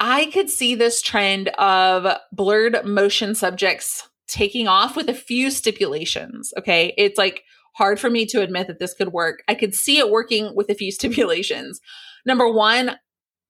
I 0.00 0.26
could 0.26 0.48
see 0.48 0.74
this 0.74 1.02
trend 1.02 1.48
of 1.58 2.18
blurred 2.32 2.84
motion 2.84 3.34
subjects 3.34 4.08
taking 4.28 4.68
off 4.68 4.94
with 4.94 5.08
a 5.08 5.14
few 5.14 5.50
stipulations. 5.50 6.52
Okay. 6.56 6.94
It's 6.96 7.18
like 7.18 7.42
hard 7.74 7.98
for 7.98 8.10
me 8.10 8.26
to 8.26 8.42
admit 8.42 8.66
that 8.66 8.78
this 8.78 8.94
could 8.94 9.12
work. 9.12 9.42
I 9.48 9.54
could 9.54 9.74
see 9.74 9.98
it 9.98 10.10
working 10.10 10.54
with 10.54 10.68
a 10.70 10.74
few 10.74 10.92
stipulations. 10.92 11.80
Number 12.24 12.50
one, 12.50 12.96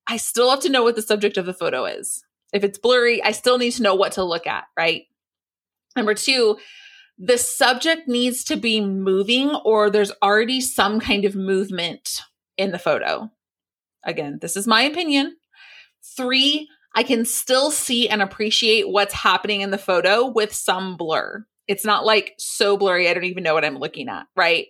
I 0.07 0.17
still 0.17 0.51
have 0.51 0.61
to 0.61 0.71
know 0.71 0.83
what 0.83 0.97
the 0.97 1.03
subject 1.03 1.37
of 1.37 1.47
the 1.47 1.55
photo 1.55 1.85
is. 1.85 2.25
If 2.53 2.65
it's 2.65 2.79
blurry, 2.79 3.23
I 3.23 3.33
still 3.33 3.59
need 3.59 3.73
to 3.73 3.83
know 3.83 3.95
what 3.95 4.13
to 4.13 4.25
look 4.25 4.47
at, 4.47 4.65
right? 4.77 5.03
Number 5.97 6.15
two, 6.15 6.57
the 7.19 7.37
subject 7.37 8.09
needs 8.09 8.45
to 8.45 8.57
be 8.57 8.81
moving 8.81 9.51
or 9.65 9.91
there's 9.91 10.13
already 10.23 10.61
some 10.61 11.01
kind 11.01 11.25
of 11.25 11.35
movement 11.35 12.23
in 12.57 12.71
the 12.71 12.79
photo. 12.79 13.31
Again, 14.05 14.39
this 14.41 14.57
is 14.57 14.67
my 14.67 14.83
opinion. 14.83 15.37
Three, 16.17 16.69
I 16.95 17.03
can 17.03 17.25
still 17.25 17.71
see 17.71 18.09
and 18.09 18.23
appreciate 18.23 18.89
what's 18.89 19.15
happening 19.15 19.61
in 19.61 19.71
the 19.71 19.79
photo 19.79 20.27
with 20.27 20.53
some 20.53 20.97
blur. 20.97 21.47
It's 21.67 21.85
not 21.85 22.05
like 22.05 22.35
so 22.39 22.77
blurry, 22.77 23.09
I 23.09 23.15
don't 23.15 23.25
even 23.25 23.43
know 23.43 23.55
what 23.55 23.65
I'm 23.65 23.79
looking 23.79 24.09
at, 24.09 24.27
right? 24.35 24.67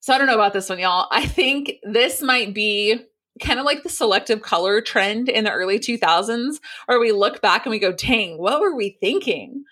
So 0.00 0.12
I 0.12 0.18
don't 0.18 0.26
know 0.26 0.34
about 0.34 0.52
this 0.52 0.68
one, 0.68 0.78
y'all. 0.78 1.08
I 1.10 1.26
think 1.26 1.74
this 1.84 2.20
might 2.20 2.54
be 2.54 3.00
kind 3.40 3.58
of 3.58 3.64
like 3.64 3.82
the 3.82 3.88
selective 3.88 4.42
color 4.42 4.80
trend 4.80 5.28
in 5.28 5.44
the 5.44 5.52
early 5.52 5.78
2000s, 5.78 6.56
where 6.86 7.00
we 7.00 7.12
look 7.12 7.40
back 7.40 7.64
and 7.64 7.70
we 7.70 7.78
go, 7.78 7.92
dang, 7.92 8.36
what 8.36 8.60
were 8.60 8.76
we 8.76 8.98
thinking? 9.00 9.64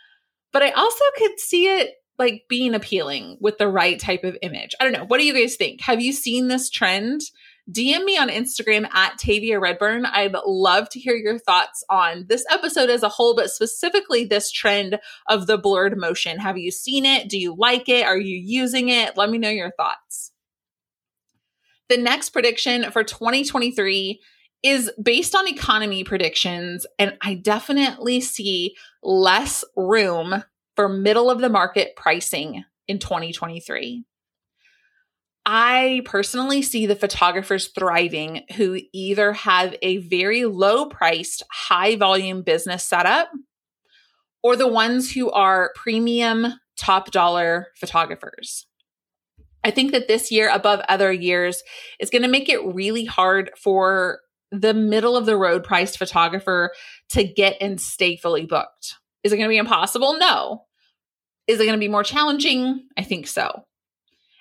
But 0.52 0.62
I 0.62 0.70
also 0.70 1.04
could 1.18 1.38
see 1.38 1.66
it 1.66 1.94
like 2.18 2.44
being 2.48 2.74
appealing 2.74 3.38
with 3.40 3.58
the 3.58 3.68
right 3.68 3.98
type 3.98 4.24
of 4.24 4.36
image. 4.42 4.74
I 4.80 4.84
don't 4.84 4.92
know. 4.92 5.04
What 5.04 5.18
do 5.18 5.26
you 5.26 5.34
guys 5.34 5.56
think? 5.56 5.80
Have 5.82 6.00
you 6.00 6.12
seen 6.12 6.48
this 6.48 6.70
trend? 6.70 7.22
DM 7.70 8.04
me 8.04 8.16
on 8.18 8.28
Instagram 8.28 8.88
at 8.92 9.18
Tavia 9.18 9.60
Redburn. 9.60 10.06
I'd 10.06 10.34
love 10.46 10.88
to 10.90 10.98
hear 10.98 11.14
your 11.14 11.38
thoughts 11.38 11.84
on 11.88 12.26
this 12.28 12.44
episode 12.50 12.90
as 12.90 13.02
a 13.02 13.08
whole, 13.08 13.34
but 13.36 13.50
specifically 13.50 14.24
this 14.24 14.50
trend 14.50 14.98
of 15.28 15.46
the 15.46 15.58
blurred 15.58 15.96
motion. 15.96 16.38
Have 16.38 16.58
you 16.58 16.70
seen 16.70 17.04
it? 17.04 17.28
Do 17.28 17.38
you 17.38 17.54
like 17.56 17.88
it? 17.88 18.06
Are 18.06 18.18
you 18.18 18.36
using 18.36 18.88
it? 18.88 19.16
Let 19.16 19.30
me 19.30 19.38
know 19.38 19.50
your 19.50 19.72
thoughts. 19.72 20.32
The 21.88 21.96
next 21.96 22.30
prediction 22.30 22.90
for 22.90 23.04
2023 23.04 24.20
is 24.62 24.90
based 25.02 25.34
on 25.34 25.48
economy 25.48 26.04
predictions, 26.04 26.86
and 26.98 27.16
I 27.22 27.34
definitely 27.34 28.20
see 28.20 28.76
less 29.02 29.64
room 29.76 30.44
for 30.76 30.88
middle 30.88 31.30
of 31.30 31.40
the 31.40 31.48
market 31.48 31.96
pricing 31.96 32.64
in 32.86 32.98
2023. 32.98 34.04
I 35.46 36.02
personally 36.04 36.62
see 36.62 36.86
the 36.86 36.96
photographers 36.96 37.68
thriving 37.68 38.42
who 38.56 38.78
either 38.92 39.32
have 39.32 39.74
a 39.82 39.98
very 39.98 40.44
low 40.44 40.86
priced, 40.86 41.42
high 41.50 41.96
volume 41.96 42.42
business 42.42 42.84
setup 42.84 43.30
or 44.42 44.56
the 44.56 44.68
ones 44.68 45.12
who 45.12 45.30
are 45.30 45.72
premium, 45.74 46.54
top 46.78 47.10
dollar 47.10 47.68
photographers. 47.76 48.66
I 49.62 49.70
think 49.70 49.92
that 49.92 50.08
this 50.08 50.30
year, 50.30 50.50
above 50.50 50.80
other 50.88 51.12
years, 51.12 51.62
is 51.98 52.10
going 52.10 52.22
to 52.22 52.28
make 52.28 52.48
it 52.48 52.64
really 52.64 53.04
hard 53.04 53.50
for 53.62 54.20
the 54.50 54.74
middle 54.74 55.16
of 55.16 55.26
the 55.26 55.36
road 55.36 55.64
priced 55.64 55.98
photographer 55.98 56.72
to 57.10 57.24
get 57.24 57.56
and 57.60 57.80
stay 57.80 58.16
fully 58.16 58.46
booked. 58.46 58.96
Is 59.22 59.32
it 59.32 59.36
going 59.36 59.48
to 59.48 59.52
be 59.52 59.58
impossible? 59.58 60.18
No. 60.18 60.64
Is 61.46 61.60
it 61.60 61.64
going 61.64 61.76
to 61.76 61.84
be 61.84 61.88
more 61.88 62.04
challenging? 62.04 62.88
I 62.96 63.02
think 63.02 63.26
so. 63.26 63.64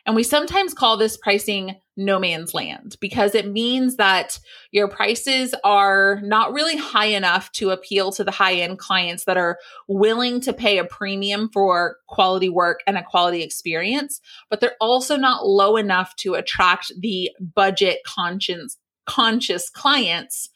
And 0.09 0.15
we 0.15 0.23
sometimes 0.23 0.73
call 0.73 0.97
this 0.97 1.17
pricing 1.17 1.75
no 1.95 2.17
man's 2.17 2.55
land 2.55 2.95
because 2.99 3.35
it 3.35 3.45
means 3.45 3.97
that 3.97 4.39
your 4.71 4.87
prices 4.87 5.53
are 5.63 6.19
not 6.23 6.51
really 6.51 6.77
high 6.77 7.09
enough 7.09 7.51
to 7.51 7.69
appeal 7.69 8.11
to 8.13 8.23
the 8.23 8.31
high 8.31 8.55
end 8.55 8.79
clients 8.79 9.25
that 9.25 9.37
are 9.37 9.59
willing 9.87 10.41
to 10.41 10.51
pay 10.51 10.79
a 10.79 10.83
premium 10.83 11.47
for 11.53 11.97
quality 12.07 12.49
work 12.49 12.79
and 12.87 12.97
a 12.97 13.03
quality 13.03 13.43
experience, 13.43 14.19
but 14.49 14.61
they're 14.61 14.77
also 14.81 15.15
not 15.15 15.45
low 15.45 15.77
enough 15.77 16.15
to 16.15 16.33
attract 16.33 16.91
the 16.99 17.29
budget 17.39 17.99
conscious 18.03 18.77
conscious 19.05 19.69
clients 19.69 20.49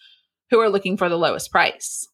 who 0.49 0.59
are 0.59 0.69
looking 0.69 0.97
for 0.97 1.09
the 1.09 1.15
lowest 1.15 1.51
price. 1.51 2.07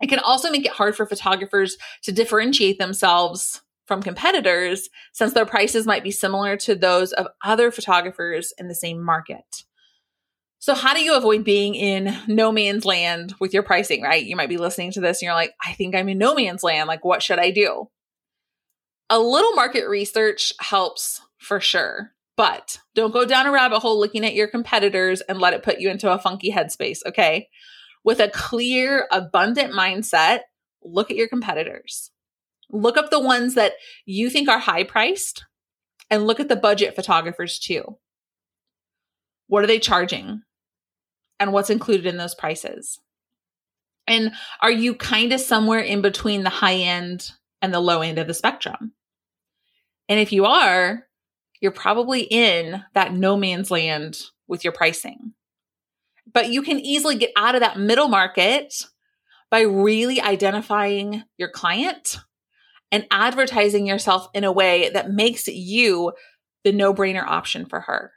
It 0.00 0.08
can 0.08 0.18
also 0.18 0.50
make 0.50 0.66
it 0.66 0.72
hard 0.72 0.96
for 0.96 1.06
photographers 1.06 1.76
to 2.02 2.10
differentiate 2.10 2.80
themselves 2.80 3.62
from 3.92 4.02
competitors 4.02 4.88
since 5.12 5.34
their 5.34 5.44
prices 5.44 5.86
might 5.86 6.02
be 6.02 6.10
similar 6.10 6.56
to 6.56 6.74
those 6.74 7.12
of 7.12 7.26
other 7.44 7.70
photographers 7.70 8.54
in 8.56 8.66
the 8.66 8.74
same 8.74 8.98
market. 8.98 9.64
So, 10.60 10.72
how 10.74 10.94
do 10.94 11.02
you 11.02 11.14
avoid 11.14 11.44
being 11.44 11.74
in 11.74 12.16
no 12.26 12.50
man's 12.50 12.86
land 12.86 13.34
with 13.38 13.52
your 13.52 13.62
pricing, 13.62 14.00
right? 14.00 14.24
You 14.24 14.34
might 14.34 14.48
be 14.48 14.56
listening 14.56 14.92
to 14.92 15.02
this 15.02 15.20
and 15.20 15.26
you're 15.26 15.34
like, 15.34 15.52
I 15.62 15.74
think 15.74 15.94
I'm 15.94 16.08
in 16.08 16.16
no 16.16 16.34
man's 16.34 16.62
land. 16.62 16.88
Like, 16.88 17.04
what 17.04 17.22
should 17.22 17.38
I 17.38 17.50
do? 17.50 17.90
A 19.10 19.18
little 19.18 19.52
market 19.52 19.86
research 19.86 20.54
helps 20.58 21.20
for 21.38 21.60
sure, 21.60 22.12
but 22.34 22.78
don't 22.94 23.12
go 23.12 23.26
down 23.26 23.46
a 23.46 23.52
rabbit 23.52 23.80
hole 23.80 24.00
looking 24.00 24.24
at 24.24 24.34
your 24.34 24.48
competitors 24.48 25.20
and 25.20 25.38
let 25.38 25.52
it 25.52 25.62
put 25.62 25.80
you 25.80 25.90
into 25.90 26.10
a 26.10 26.18
funky 26.18 26.50
headspace, 26.50 27.00
okay? 27.04 27.50
With 28.04 28.20
a 28.20 28.30
clear, 28.30 29.06
abundant 29.12 29.74
mindset, 29.74 30.40
look 30.82 31.10
at 31.10 31.16
your 31.18 31.28
competitors. 31.28 32.11
Look 32.72 32.96
up 32.96 33.10
the 33.10 33.20
ones 33.20 33.54
that 33.54 33.74
you 34.06 34.30
think 34.30 34.48
are 34.48 34.58
high 34.58 34.84
priced 34.84 35.44
and 36.10 36.26
look 36.26 36.40
at 36.40 36.48
the 36.48 36.56
budget 36.56 36.96
photographers 36.96 37.58
too. 37.58 37.98
What 39.46 39.62
are 39.62 39.66
they 39.66 39.78
charging? 39.78 40.42
And 41.38 41.52
what's 41.52 41.70
included 41.70 42.06
in 42.06 42.16
those 42.16 42.34
prices? 42.34 42.98
And 44.06 44.32
are 44.60 44.70
you 44.70 44.94
kind 44.94 45.32
of 45.32 45.40
somewhere 45.40 45.80
in 45.80 46.02
between 46.02 46.42
the 46.42 46.50
high 46.50 46.76
end 46.76 47.30
and 47.60 47.72
the 47.72 47.80
low 47.80 48.00
end 48.00 48.18
of 48.18 48.26
the 48.26 48.34
spectrum? 48.34 48.92
And 50.08 50.18
if 50.18 50.32
you 50.32 50.44
are, 50.44 51.06
you're 51.60 51.70
probably 51.70 52.22
in 52.22 52.82
that 52.94 53.14
no 53.14 53.36
man's 53.36 53.70
land 53.70 54.20
with 54.48 54.64
your 54.64 54.72
pricing. 54.72 55.34
But 56.32 56.50
you 56.50 56.62
can 56.62 56.80
easily 56.80 57.16
get 57.16 57.30
out 57.36 57.54
of 57.54 57.60
that 57.60 57.78
middle 57.78 58.08
market 58.08 58.86
by 59.50 59.60
really 59.60 60.20
identifying 60.20 61.24
your 61.36 61.50
client 61.50 62.18
and 62.92 63.06
advertising 63.10 63.86
yourself 63.86 64.28
in 64.34 64.44
a 64.44 64.52
way 64.52 64.90
that 64.90 65.10
makes 65.10 65.48
you 65.48 66.12
the 66.62 66.72
no 66.72 66.94
brainer 66.94 67.26
option 67.26 67.66
for 67.66 67.80
her. 67.80 68.12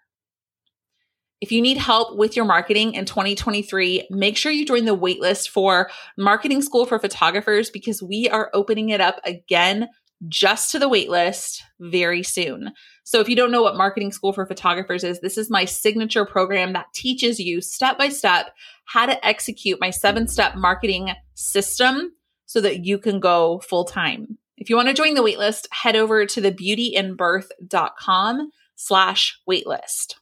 If 1.42 1.52
you 1.52 1.62
need 1.62 1.78
help 1.78 2.18
with 2.18 2.36
your 2.36 2.46
marketing 2.46 2.94
in 2.94 3.06
2023, 3.06 4.08
make 4.10 4.38
sure 4.38 4.52
you 4.52 4.66
join 4.66 4.86
the 4.86 4.98
waitlist 4.98 5.50
for 5.50 5.90
Marketing 6.18 6.62
School 6.62 6.86
for 6.86 7.00
Photographers 7.00 7.70
because 7.70 8.02
we 8.02 8.30
are 8.30 8.50
opening 8.54 8.90
it 8.90 9.02
up 9.02 9.20
again 9.26 9.88
just 10.28 10.72
to 10.72 10.80
the 10.80 10.90
waitlist 10.90 11.62
very 11.80 12.24
soon. 12.24 12.72
So 13.04 13.20
if 13.20 13.30
you 13.30 13.36
don't 13.36 13.52
know 13.52 13.62
what 13.62 13.76
Marketing 13.76 14.12
School 14.12 14.34
for 14.34 14.46
Photographers 14.46 15.04
is, 15.04 15.20
this 15.20 15.38
is 15.38 15.50
my 15.50 15.66
signature 15.66 16.26
program 16.26 16.74
that 16.74 16.94
teaches 16.94 17.40
you 17.40 17.62
step 17.62 17.98
by 17.98 18.10
step 18.10 18.52
how 18.86 19.06
to 19.06 19.26
execute 19.26 19.80
my 19.82 19.90
seven 19.90 20.28
step 20.28 20.56
marketing 20.56 21.12
system 21.34 22.14
so 22.46 22.62
that 22.62 22.86
you 22.86 22.98
can 22.98 23.20
go 23.20 23.60
full 23.60 23.84
time. 23.84 24.38
If 24.58 24.70
you 24.70 24.76
want 24.76 24.88
to 24.88 24.94
join 24.94 25.16
the 25.16 25.22
waitlist, 25.22 25.68
head 25.72 25.96
over 25.96 26.26
to 26.26 26.42
thebeautyinbirth.com 26.42 28.52
slash 28.76 29.40
waitlist. 29.50 30.16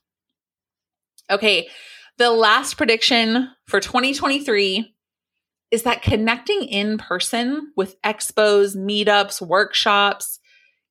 Okay, 1.29 1.67
the 2.17 2.31
last 2.31 2.77
prediction 2.77 3.49
for 3.67 3.79
2023 3.79 4.93
is 5.71 5.83
that 5.83 6.03
connecting 6.03 6.63
in 6.63 6.97
person 6.97 7.71
with 7.75 7.99
expos, 8.03 8.75
meetups, 8.75 9.41
workshops 9.41 10.39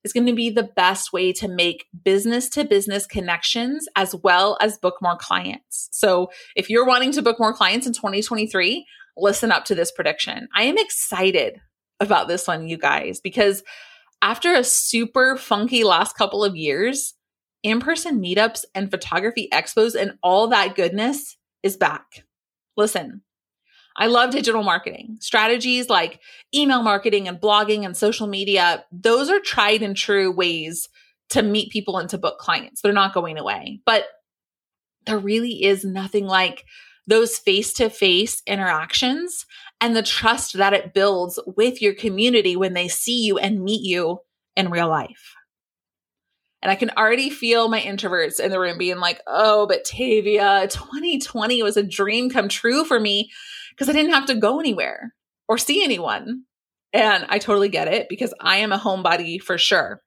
is 0.03 0.13
going 0.13 0.27
to 0.27 0.35
be 0.35 0.51
the 0.51 0.65
best 0.65 1.13
way 1.13 1.33
to 1.33 1.47
make 1.47 1.87
business 2.05 2.49
to 2.49 2.65
business 2.65 3.07
connections 3.07 3.87
as 3.95 4.17
well 4.17 4.59
as 4.61 4.79
book 4.79 4.97
more 5.01 5.17
clients. 5.17 5.89
So, 5.93 6.31
if 6.57 6.69
you're 6.69 6.87
wanting 6.87 7.13
to 7.13 7.23
book 7.23 7.39
more 7.39 7.53
clients 7.53 7.87
in 7.87 7.93
2023, 7.93 8.85
listen 9.17 9.53
up 9.53 9.65
to 9.67 9.77
this 9.77 9.93
prediction. 9.93 10.49
I 10.55 10.65
am 10.65 10.77
excited 10.77 11.61
about 12.03 12.29
this 12.29 12.47
one, 12.47 12.69
you 12.69 12.77
guys, 12.77 13.21
because 13.21 13.63
after 14.21 14.55
a 14.55 14.65
super 14.65 15.37
funky 15.37 15.85
last 15.85 16.17
couple 16.17 16.45
of 16.45 16.57
years, 16.57 17.15
in 17.63 17.81
person 17.81 18.21
meetups 18.21 18.65
and 18.75 18.91
photography 18.91 19.49
expos 19.53 19.95
and 19.95 20.19
all 20.23 20.49
that 20.49 20.75
goodness 20.75 21.37
is 21.63 21.77
back. 21.77 22.25
Listen, 22.77 23.23
I 23.97 24.07
love 24.07 24.31
digital 24.31 24.63
marketing. 24.63 25.19
Strategies 25.21 25.89
like 25.89 26.21
email 26.55 26.83
marketing 26.83 27.29
and 27.29 27.41
blogging 27.41 27.85
and 27.85 27.97
social 27.97 28.27
media, 28.27 28.85
those 28.91 29.31
are 29.31 29.41
tried 29.41 29.83
and 29.83 29.97
true 29.97 30.33
ways 30.33 30.89
to 31.31 31.43
meet 31.43 31.71
people 31.71 31.99
and 31.99 32.09
to 32.11 32.19
book 32.19 32.39
clients. 32.39 32.81
They're 32.81 32.93
not 32.93 33.15
going 33.15 33.39
away. 33.39 33.81
But 33.85 34.05
there 35.07 35.19
really 35.19 35.65
is 35.65 35.85
nothing 35.85 36.27
like 36.27 36.65
those 37.07 37.39
face 37.39 37.73
to 37.75 37.91
face 37.91 38.43
interactions 38.47 39.47
and 39.81 39.97
the 39.97 40.03
trust 40.03 40.57
that 40.57 40.73
it 40.73 40.95
builds 40.95 41.39
with 41.47 41.83
your 41.83 41.95
community 41.95 42.57
when 42.57 42.73
they 42.73 42.89
see 42.89 43.25
you 43.25 43.39
and 43.39 43.65
meet 43.65 43.83
you 43.83 44.21
in 44.57 44.71
real 44.71 44.89
life. 44.89 45.35
And 46.63 46.71
I 46.71 46.77
can 46.77 46.91
already 46.91 47.29
feel 47.29 47.69
my 47.69 47.81
introverts 47.81 48.39
in 48.39 48.53
the 48.53 48.61
room 48.61 48.79
being 48.79 48.99
like, 48.99 49.21
oh, 49.27 49.67
but 49.67 49.85
Tavia, 49.85 50.69
2020 50.69 51.63
was 51.63 51.77
a 51.77 51.83
dream 51.83 52.31
come 52.31 52.49
true 52.49 52.85
for 52.85 53.01
me 53.01 53.33
because 53.71 53.89
I 53.89 53.93
didn't 53.93 54.13
have 54.13 54.27
to 54.27 54.37
go 54.37 54.61
anywhere 54.61 55.13
or 55.49 55.59
see 55.59 55.83
anyone. 55.83 56.45
And 56.93 57.27
I 57.29 57.39
totally 57.39 57.69
get 57.69 57.89
it 57.89 58.09
because 58.09 58.33
I 58.41 58.59
am 58.59 58.71
a 58.71 58.79
homebody 58.79 59.43
for 59.43 59.59
sure. 59.59 60.03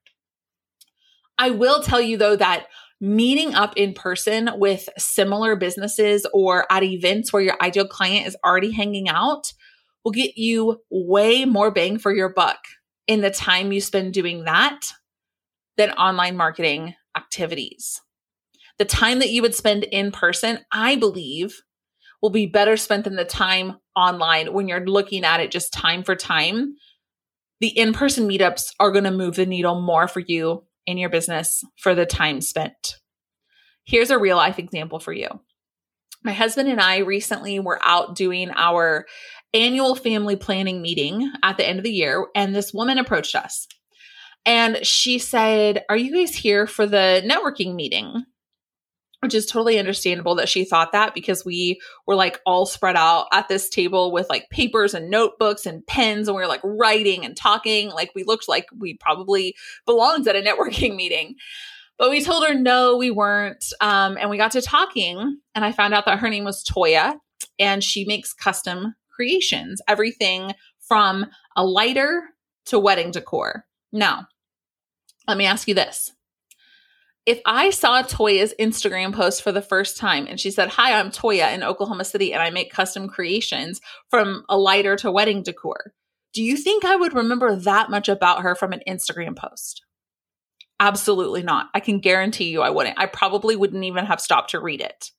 I 1.36 1.50
will 1.50 1.82
tell 1.82 2.00
you 2.00 2.16
though 2.16 2.36
that 2.36 2.68
meeting 3.00 3.54
up 3.54 3.74
in 3.76 3.92
person 3.92 4.50
with 4.54 4.88
similar 4.96 5.54
businesses 5.56 6.26
or 6.32 6.70
at 6.70 6.82
events 6.82 7.32
where 7.32 7.42
your 7.42 7.56
ideal 7.60 7.86
client 7.86 8.26
is 8.26 8.36
already 8.44 8.72
hanging 8.72 9.08
out 9.08 9.52
will 10.04 10.12
get 10.12 10.38
you 10.38 10.80
way 10.90 11.44
more 11.44 11.70
bang 11.70 11.98
for 11.98 12.14
your 12.14 12.32
buck 12.32 12.58
in 13.06 13.20
the 13.20 13.30
time 13.30 13.72
you 13.72 13.80
spend 13.80 14.14
doing 14.14 14.44
that 14.44 14.80
than 15.76 15.90
online 15.92 16.36
marketing 16.36 16.94
activities. 17.16 18.00
The 18.78 18.84
time 18.84 19.20
that 19.20 19.30
you 19.30 19.42
would 19.42 19.54
spend 19.54 19.84
in 19.84 20.12
person, 20.12 20.60
I 20.72 20.96
believe, 20.96 21.62
will 22.22 22.30
be 22.30 22.46
better 22.46 22.76
spent 22.76 23.04
than 23.04 23.16
the 23.16 23.24
time 23.24 23.76
online 23.94 24.52
when 24.52 24.68
you're 24.68 24.84
looking 24.84 25.24
at 25.24 25.40
it 25.40 25.50
just 25.50 25.72
time 25.72 26.02
for 26.02 26.14
time. 26.14 26.74
The 27.60 27.68
in 27.68 27.92
person 27.92 28.28
meetups 28.28 28.72
are 28.78 28.92
going 28.92 29.04
to 29.04 29.10
move 29.10 29.36
the 29.36 29.46
needle 29.46 29.80
more 29.80 30.08
for 30.08 30.20
you 30.20 30.65
in 30.86 30.98
your 30.98 31.10
business 31.10 31.64
for 31.78 31.94
the 31.94 32.06
time 32.06 32.40
spent. 32.40 32.96
Here's 33.84 34.10
a 34.10 34.18
real 34.18 34.36
life 34.36 34.58
example 34.58 34.98
for 34.98 35.12
you. 35.12 35.28
My 36.24 36.32
husband 36.32 36.68
and 36.68 36.80
I 36.80 36.98
recently 36.98 37.60
were 37.60 37.78
out 37.82 38.16
doing 38.16 38.50
our 38.50 39.06
annual 39.54 39.94
family 39.94 40.36
planning 40.36 40.82
meeting 40.82 41.30
at 41.42 41.56
the 41.56 41.66
end 41.66 41.78
of 41.78 41.84
the 41.84 41.92
year, 41.92 42.26
and 42.34 42.54
this 42.54 42.72
woman 42.74 42.98
approached 42.98 43.36
us 43.36 43.68
and 44.46 44.86
she 44.86 45.18
said, 45.18 45.84
Are 45.90 45.96
you 45.96 46.14
guys 46.14 46.34
here 46.34 46.66
for 46.66 46.86
the 46.86 47.22
networking 47.28 47.74
meeting? 47.74 48.24
Which 49.20 49.34
is 49.34 49.46
totally 49.46 49.78
understandable 49.78 50.34
that 50.34 50.48
she 50.48 50.64
thought 50.64 50.92
that 50.92 51.14
because 51.14 51.44
we 51.44 51.80
were 52.06 52.14
like 52.14 52.40
all 52.44 52.66
spread 52.66 52.96
out 52.96 53.26
at 53.32 53.48
this 53.48 53.68
table 53.68 54.12
with 54.12 54.28
like 54.28 54.48
papers 54.50 54.94
and 54.94 55.10
notebooks 55.10 55.66
and 55.66 55.86
pens 55.86 56.28
and 56.28 56.36
we 56.36 56.42
were 56.42 56.48
like 56.48 56.60
writing 56.62 57.24
and 57.24 57.36
talking. 57.36 57.90
Like 57.90 58.10
we 58.14 58.24
looked 58.24 58.48
like 58.48 58.66
we 58.76 58.94
probably 58.98 59.54
belonged 59.86 60.28
at 60.28 60.36
a 60.36 60.42
networking 60.42 60.96
meeting. 60.96 61.36
But 61.98 62.10
we 62.10 62.22
told 62.22 62.46
her 62.46 62.54
no 62.54 62.96
we 62.96 63.10
weren't. 63.10 63.64
Um, 63.80 64.18
and 64.20 64.28
we 64.28 64.36
got 64.36 64.52
to 64.52 64.60
talking 64.60 65.38
and 65.54 65.64
i 65.64 65.72
found 65.72 65.94
out 65.94 66.04
that 66.06 66.18
her 66.18 66.28
name 66.28 66.44
was 66.44 66.62
toya 66.62 67.14
and 67.58 67.82
she 67.82 68.04
makes 68.04 68.32
custom 68.34 68.94
creations 69.10 69.80
everything 69.88 70.52
from 70.80 71.26
a 71.56 71.64
lighter 71.64 72.22
to 72.66 72.78
wedding 72.78 73.10
decor. 73.10 73.64
Now 73.92 74.26
let 75.26 75.38
me 75.38 75.46
ask 75.46 75.66
you 75.66 75.74
this 75.74 76.12
if 77.26 77.40
I 77.44 77.70
saw 77.70 78.02
Toya's 78.02 78.54
Instagram 78.58 79.12
post 79.12 79.42
for 79.42 79.50
the 79.50 79.60
first 79.60 79.96
time 79.96 80.26
and 80.28 80.38
she 80.38 80.52
said, 80.52 80.68
Hi, 80.70 80.98
I'm 80.98 81.10
Toya 81.10 81.52
in 81.52 81.64
Oklahoma 81.64 82.04
City 82.04 82.32
and 82.32 82.40
I 82.40 82.50
make 82.50 82.72
custom 82.72 83.08
creations 83.08 83.80
from 84.08 84.44
a 84.48 84.56
lighter 84.56 84.94
to 84.96 85.10
wedding 85.10 85.42
decor, 85.42 85.92
do 86.32 86.42
you 86.42 86.56
think 86.56 86.84
I 86.84 86.94
would 86.94 87.14
remember 87.14 87.56
that 87.56 87.90
much 87.90 88.08
about 88.08 88.42
her 88.42 88.54
from 88.54 88.72
an 88.72 88.82
Instagram 88.88 89.36
post? 89.36 89.84
Absolutely 90.78 91.42
not. 91.42 91.66
I 91.74 91.80
can 91.80 91.98
guarantee 91.98 92.50
you 92.50 92.62
I 92.62 92.70
wouldn't. 92.70 92.98
I 92.98 93.06
probably 93.06 93.56
wouldn't 93.56 93.84
even 93.84 94.06
have 94.06 94.20
stopped 94.20 94.50
to 94.50 94.60
read 94.60 94.80
it. 94.80 95.10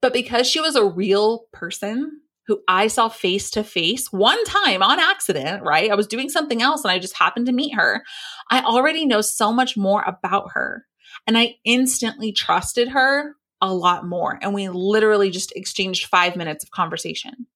But 0.00 0.12
because 0.12 0.46
she 0.46 0.60
was 0.60 0.76
a 0.76 0.84
real 0.84 1.46
person 1.52 2.20
who 2.46 2.60
I 2.68 2.86
saw 2.86 3.08
face 3.08 3.50
to 3.52 3.64
face 3.64 4.12
one 4.12 4.42
time 4.44 4.82
on 4.82 5.00
accident, 5.00 5.64
right? 5.64 5.90
I 5.90 5.96
was 5.96 6.06
doing 6.06 6.28
something 6.28 6.62
else 6.62 6.84
and 6.84 6.92
I 6.92 7.00
just 7.00 7.16
happened 7.16 7.46
to 7.46 7.52
meet 7.52 7.74
her. 7.74 8.04
I 8.50 8.60
already 8.60 9.06
know 9.06 9.22
so 9.22 9.52
much 9.52 9.76
more 9.76 10.04
about 10.06 10.50
her 10.52 10.84
and 11.26 11.36
I 11.36 11.56
instantly 11.64 12.32
trusted 12.32 12.88
her 12.88 13.34
a 13.60 13.72
lot 13.72 14.06
more. 14.06 14.38
And 14.42 14.54
we 14.54 14.68
literally 14.68 15.30
just 15.30 15.52
exchanged 15.56 16.06
five 16.06 16.36
minutes 16.36 16.64
of 16.64 16.70
conversation. 16.70 17.46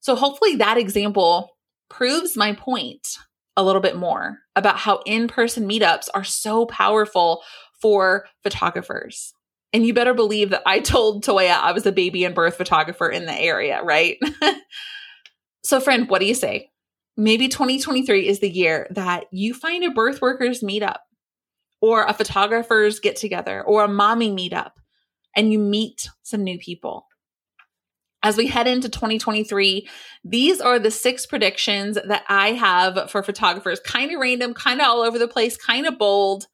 So 0.00 0.14
hopefully 0.14 0.56
that 0.56 0.78
example 0.78 1.56
proves 1.88 2.36
my 2.36 2.54
point 2.54 3.18
a 3.56 3.62
little 3.62 3.80
bit 3.80 3.96
more 3.96 4.38
about 4.56 4.78
how 4.78 5.02
in 5.06 5.28
person 5.28 5.68
meetups 5.68 6.08
are 6.14 6.24
so 6.24 6.66
powerful 6.66 7.42
for 7.80 8.26
photographers. 8.42 9.34
And 9.72 9.86
you 9.86 9.94
better 9.94 10.14
believe 10.14 10.50
that 10.50 10.62
I 10.66 10.80
told 10.80 11.24
Toya 11.24 11.52
I 11.52 11.72
was 11.72 11.86
a 11.86 11.92
baby 11.92 12.24
and 12.24 12.34
birth 12.34 12.56
photographer 12.56 13.08
in 13.08 13.26
the 13.26 13.34
area, 13.34 13.82
right? 13.82 14.18
so, 15.64 15.80
friend, 15.80 16.08
what 16.08 16.20
do 16.20 16.26
you 16.26 16.34
say? 16.34 16.70
Maybe 17.16 17.48
2023 17.48 18.26
is 18.26 18.40
the 18.40 18.50
year 18.50 18.86
that 18.90 19.24
you 19.32 19.54
find 19.54 19.84
a 19.84 19.90
birth 19.90 20.20
workers 20.22 20.60
meetup 20.60 20.98
or 21.82 22.04
a 22.04 22.14
photographer's 22.14 22.98
get 22.98 23.16
together 23.16 23.62
or 23.62 23.84
a 23.84 23.88
mommy 23.88 24.30
meetup 24.30 24.72
and 25.36 25.52
you 25.52 25.58
meet 25.58 26.08
some 26.22 26.42
new 26.42 26.58
people. 26.58 27.06
As 28.22 28.36
we 28.36 28.46
head 28.46 28.66
into 28.66 28.88
2023, 28.88 29.86
these 30.24 30.60
are 30.60 30.78
the 30.78 30.90
six 30.90 31.26
predictions 31.26 31.98
that 32.06 32.22
I 32.28 32.52
have 32.52 33.10
for 33.10 33.22
photographers. 33.22 33.80
Kind 33.80 34.12
of 34.12 34.20
random, 34.20 34.54
kind 34.54 34.80
of 34.80 34.86
all 34.86 35.02
over 35.02 35.18
the 35.18 35.28
place, 35.28 35.56
kind 35.56 35.86
of 35.86 35.98
bold. 35.98 36.46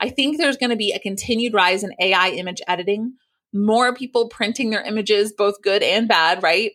I 0.00 0.08
think 0.08 0.38
there's 0.38 0.56
going 0.56 0.70
to 0.70 0.76
be 0.76 0.92
a 0.92 0.98
continued 0.98 1.54
rise 1.54 1.84
in 1.84 1.92
AI 2.00 2.30
image 2.30 2.62
editing, 2.66 3.12
more 3.52 3.94
people 3.94 4.28
printing 4.28 4.70
their 4.70 4.82
images, 4.82 5.32
both 5.32 5.62
good 5.62 5.82
and 5.82 6.08
bad, 6.08 6.42
right? 6.42 6.72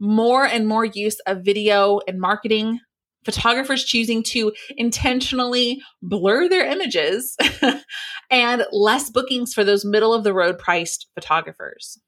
more 0.00 0.44
and 0.44 0.66
more 0.66 0.84
use 0.84 1.18
of 1.26 1.44
video 1.44 2.00
and 2.06 2.20
marketing, 2.20 2.80
photographers 3.24 3.84
choosing 3.84 4.22
to 4.24 4.52
intentionally 4.76 5.80
blur 6.02 6.48
their 6.48 6.66
images, 6.66 7.36
and 8.30 8.64
less 8.72 9.10
bookings 9.10 9.54
for 9.54 9.64
those 9.64 9.84
middle 9.84 10.14
of 10.14 10.24
the 10.24 10.34
road 10.34 10.58
priced 10.58 11.08
photographers. 11.14 11.98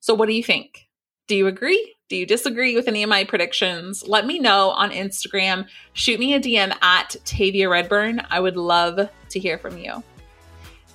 So, 0.00 0.14
what 0.14 0.26
do 0.26 0.34
you 0.34 0.42
think? 0.42 0.86
Do 1.28 1.36
you 1.36 1.46
agree? 1.46 1.94
Do 2.08 2.16
you 2.16 2.26
disagree 2.26 2.74
with 2.74 2.88
any 2.88 3.04
of 3.04 3.08
my 3.08 3.22
predictions? 3.22 4.02
Let 4.04 4.26
me 4.26 4.40
know 4.40 4.70
on 4.70 4.90
Instagram. 4.90 5.66
Shoot 5.92 6.18
me 6.18 6.34
a 6.34 6.40
DM 6.40 6.74
at 6.82 7.14
Tavia 7.24 7.68
Redburn. 7.68 8.22
I 8.30 8.40
would 8.40 8.56
love 8.56 9.08
to 9.28 9.38
hear 9.38 9.56
from 9.56 9.78
you. 9.78 10.02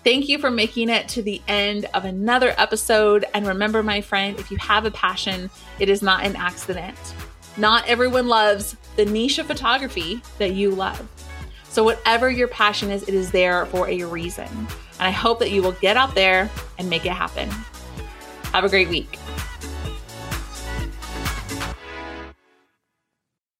Thank 0.04 0.28
you 0.28 0.38
for 0.38 0.52
making 0.52 0.90
it 0.90 1.08
to 1.10 1.22
the 1.22 1.42
end 1.48 1.86
of 1.94 2.06
another 2.06 2.54
episode. 2.58 3.26
And 3.34 3.48
remember, 3.48 3.82
my 3.82 4.02
friend, 4.02 4.38
if 4.38 4.52
you 4.52 4.58
have 4.58 4.86
a 4.86 4.92
passion, 4.92 5.50
it 5.80 5.90
is 5.90 6.02
not 6.02 6.26
an 6.26 6.36
accident. 6.36 6.96
Not 7.58 7.88
everyone 7.88 8.28
loves 8.28 8.76
the 8.96 9.06
niche 9.06 9.40
of 9.40 9.48
photography 9.48 10.22
that 10.40 10.54
you 10.54 10.72
love. 10.72 11.08
So, 11.70 11.84
whatever 11.84 12.30
your 12.30 12.48
passion 12.48 12.92
is, 12.92 13.04
it 13.04 13.14
is 13.14 13.32
there 13.32 13.66
for 13.68 13.90
a 13.90 14.04
reason. 14.04 14.48
And 14.48 14.68
I 15.00 15.12
hope 15.12 15.40
that 15.40 15.52
you 15.52 15.62
will 15.62 15.74
get 15.74 15.98
out 15.98 16.16
there 16.16 16.50
and 16.78 16.90
make 16.90 17.06
it 17.06 17.12
happen. 17.12 17.50
Have 18.52 18.64
a 18.64 18.70
great 18.70 18.90
week. 18.90 19.20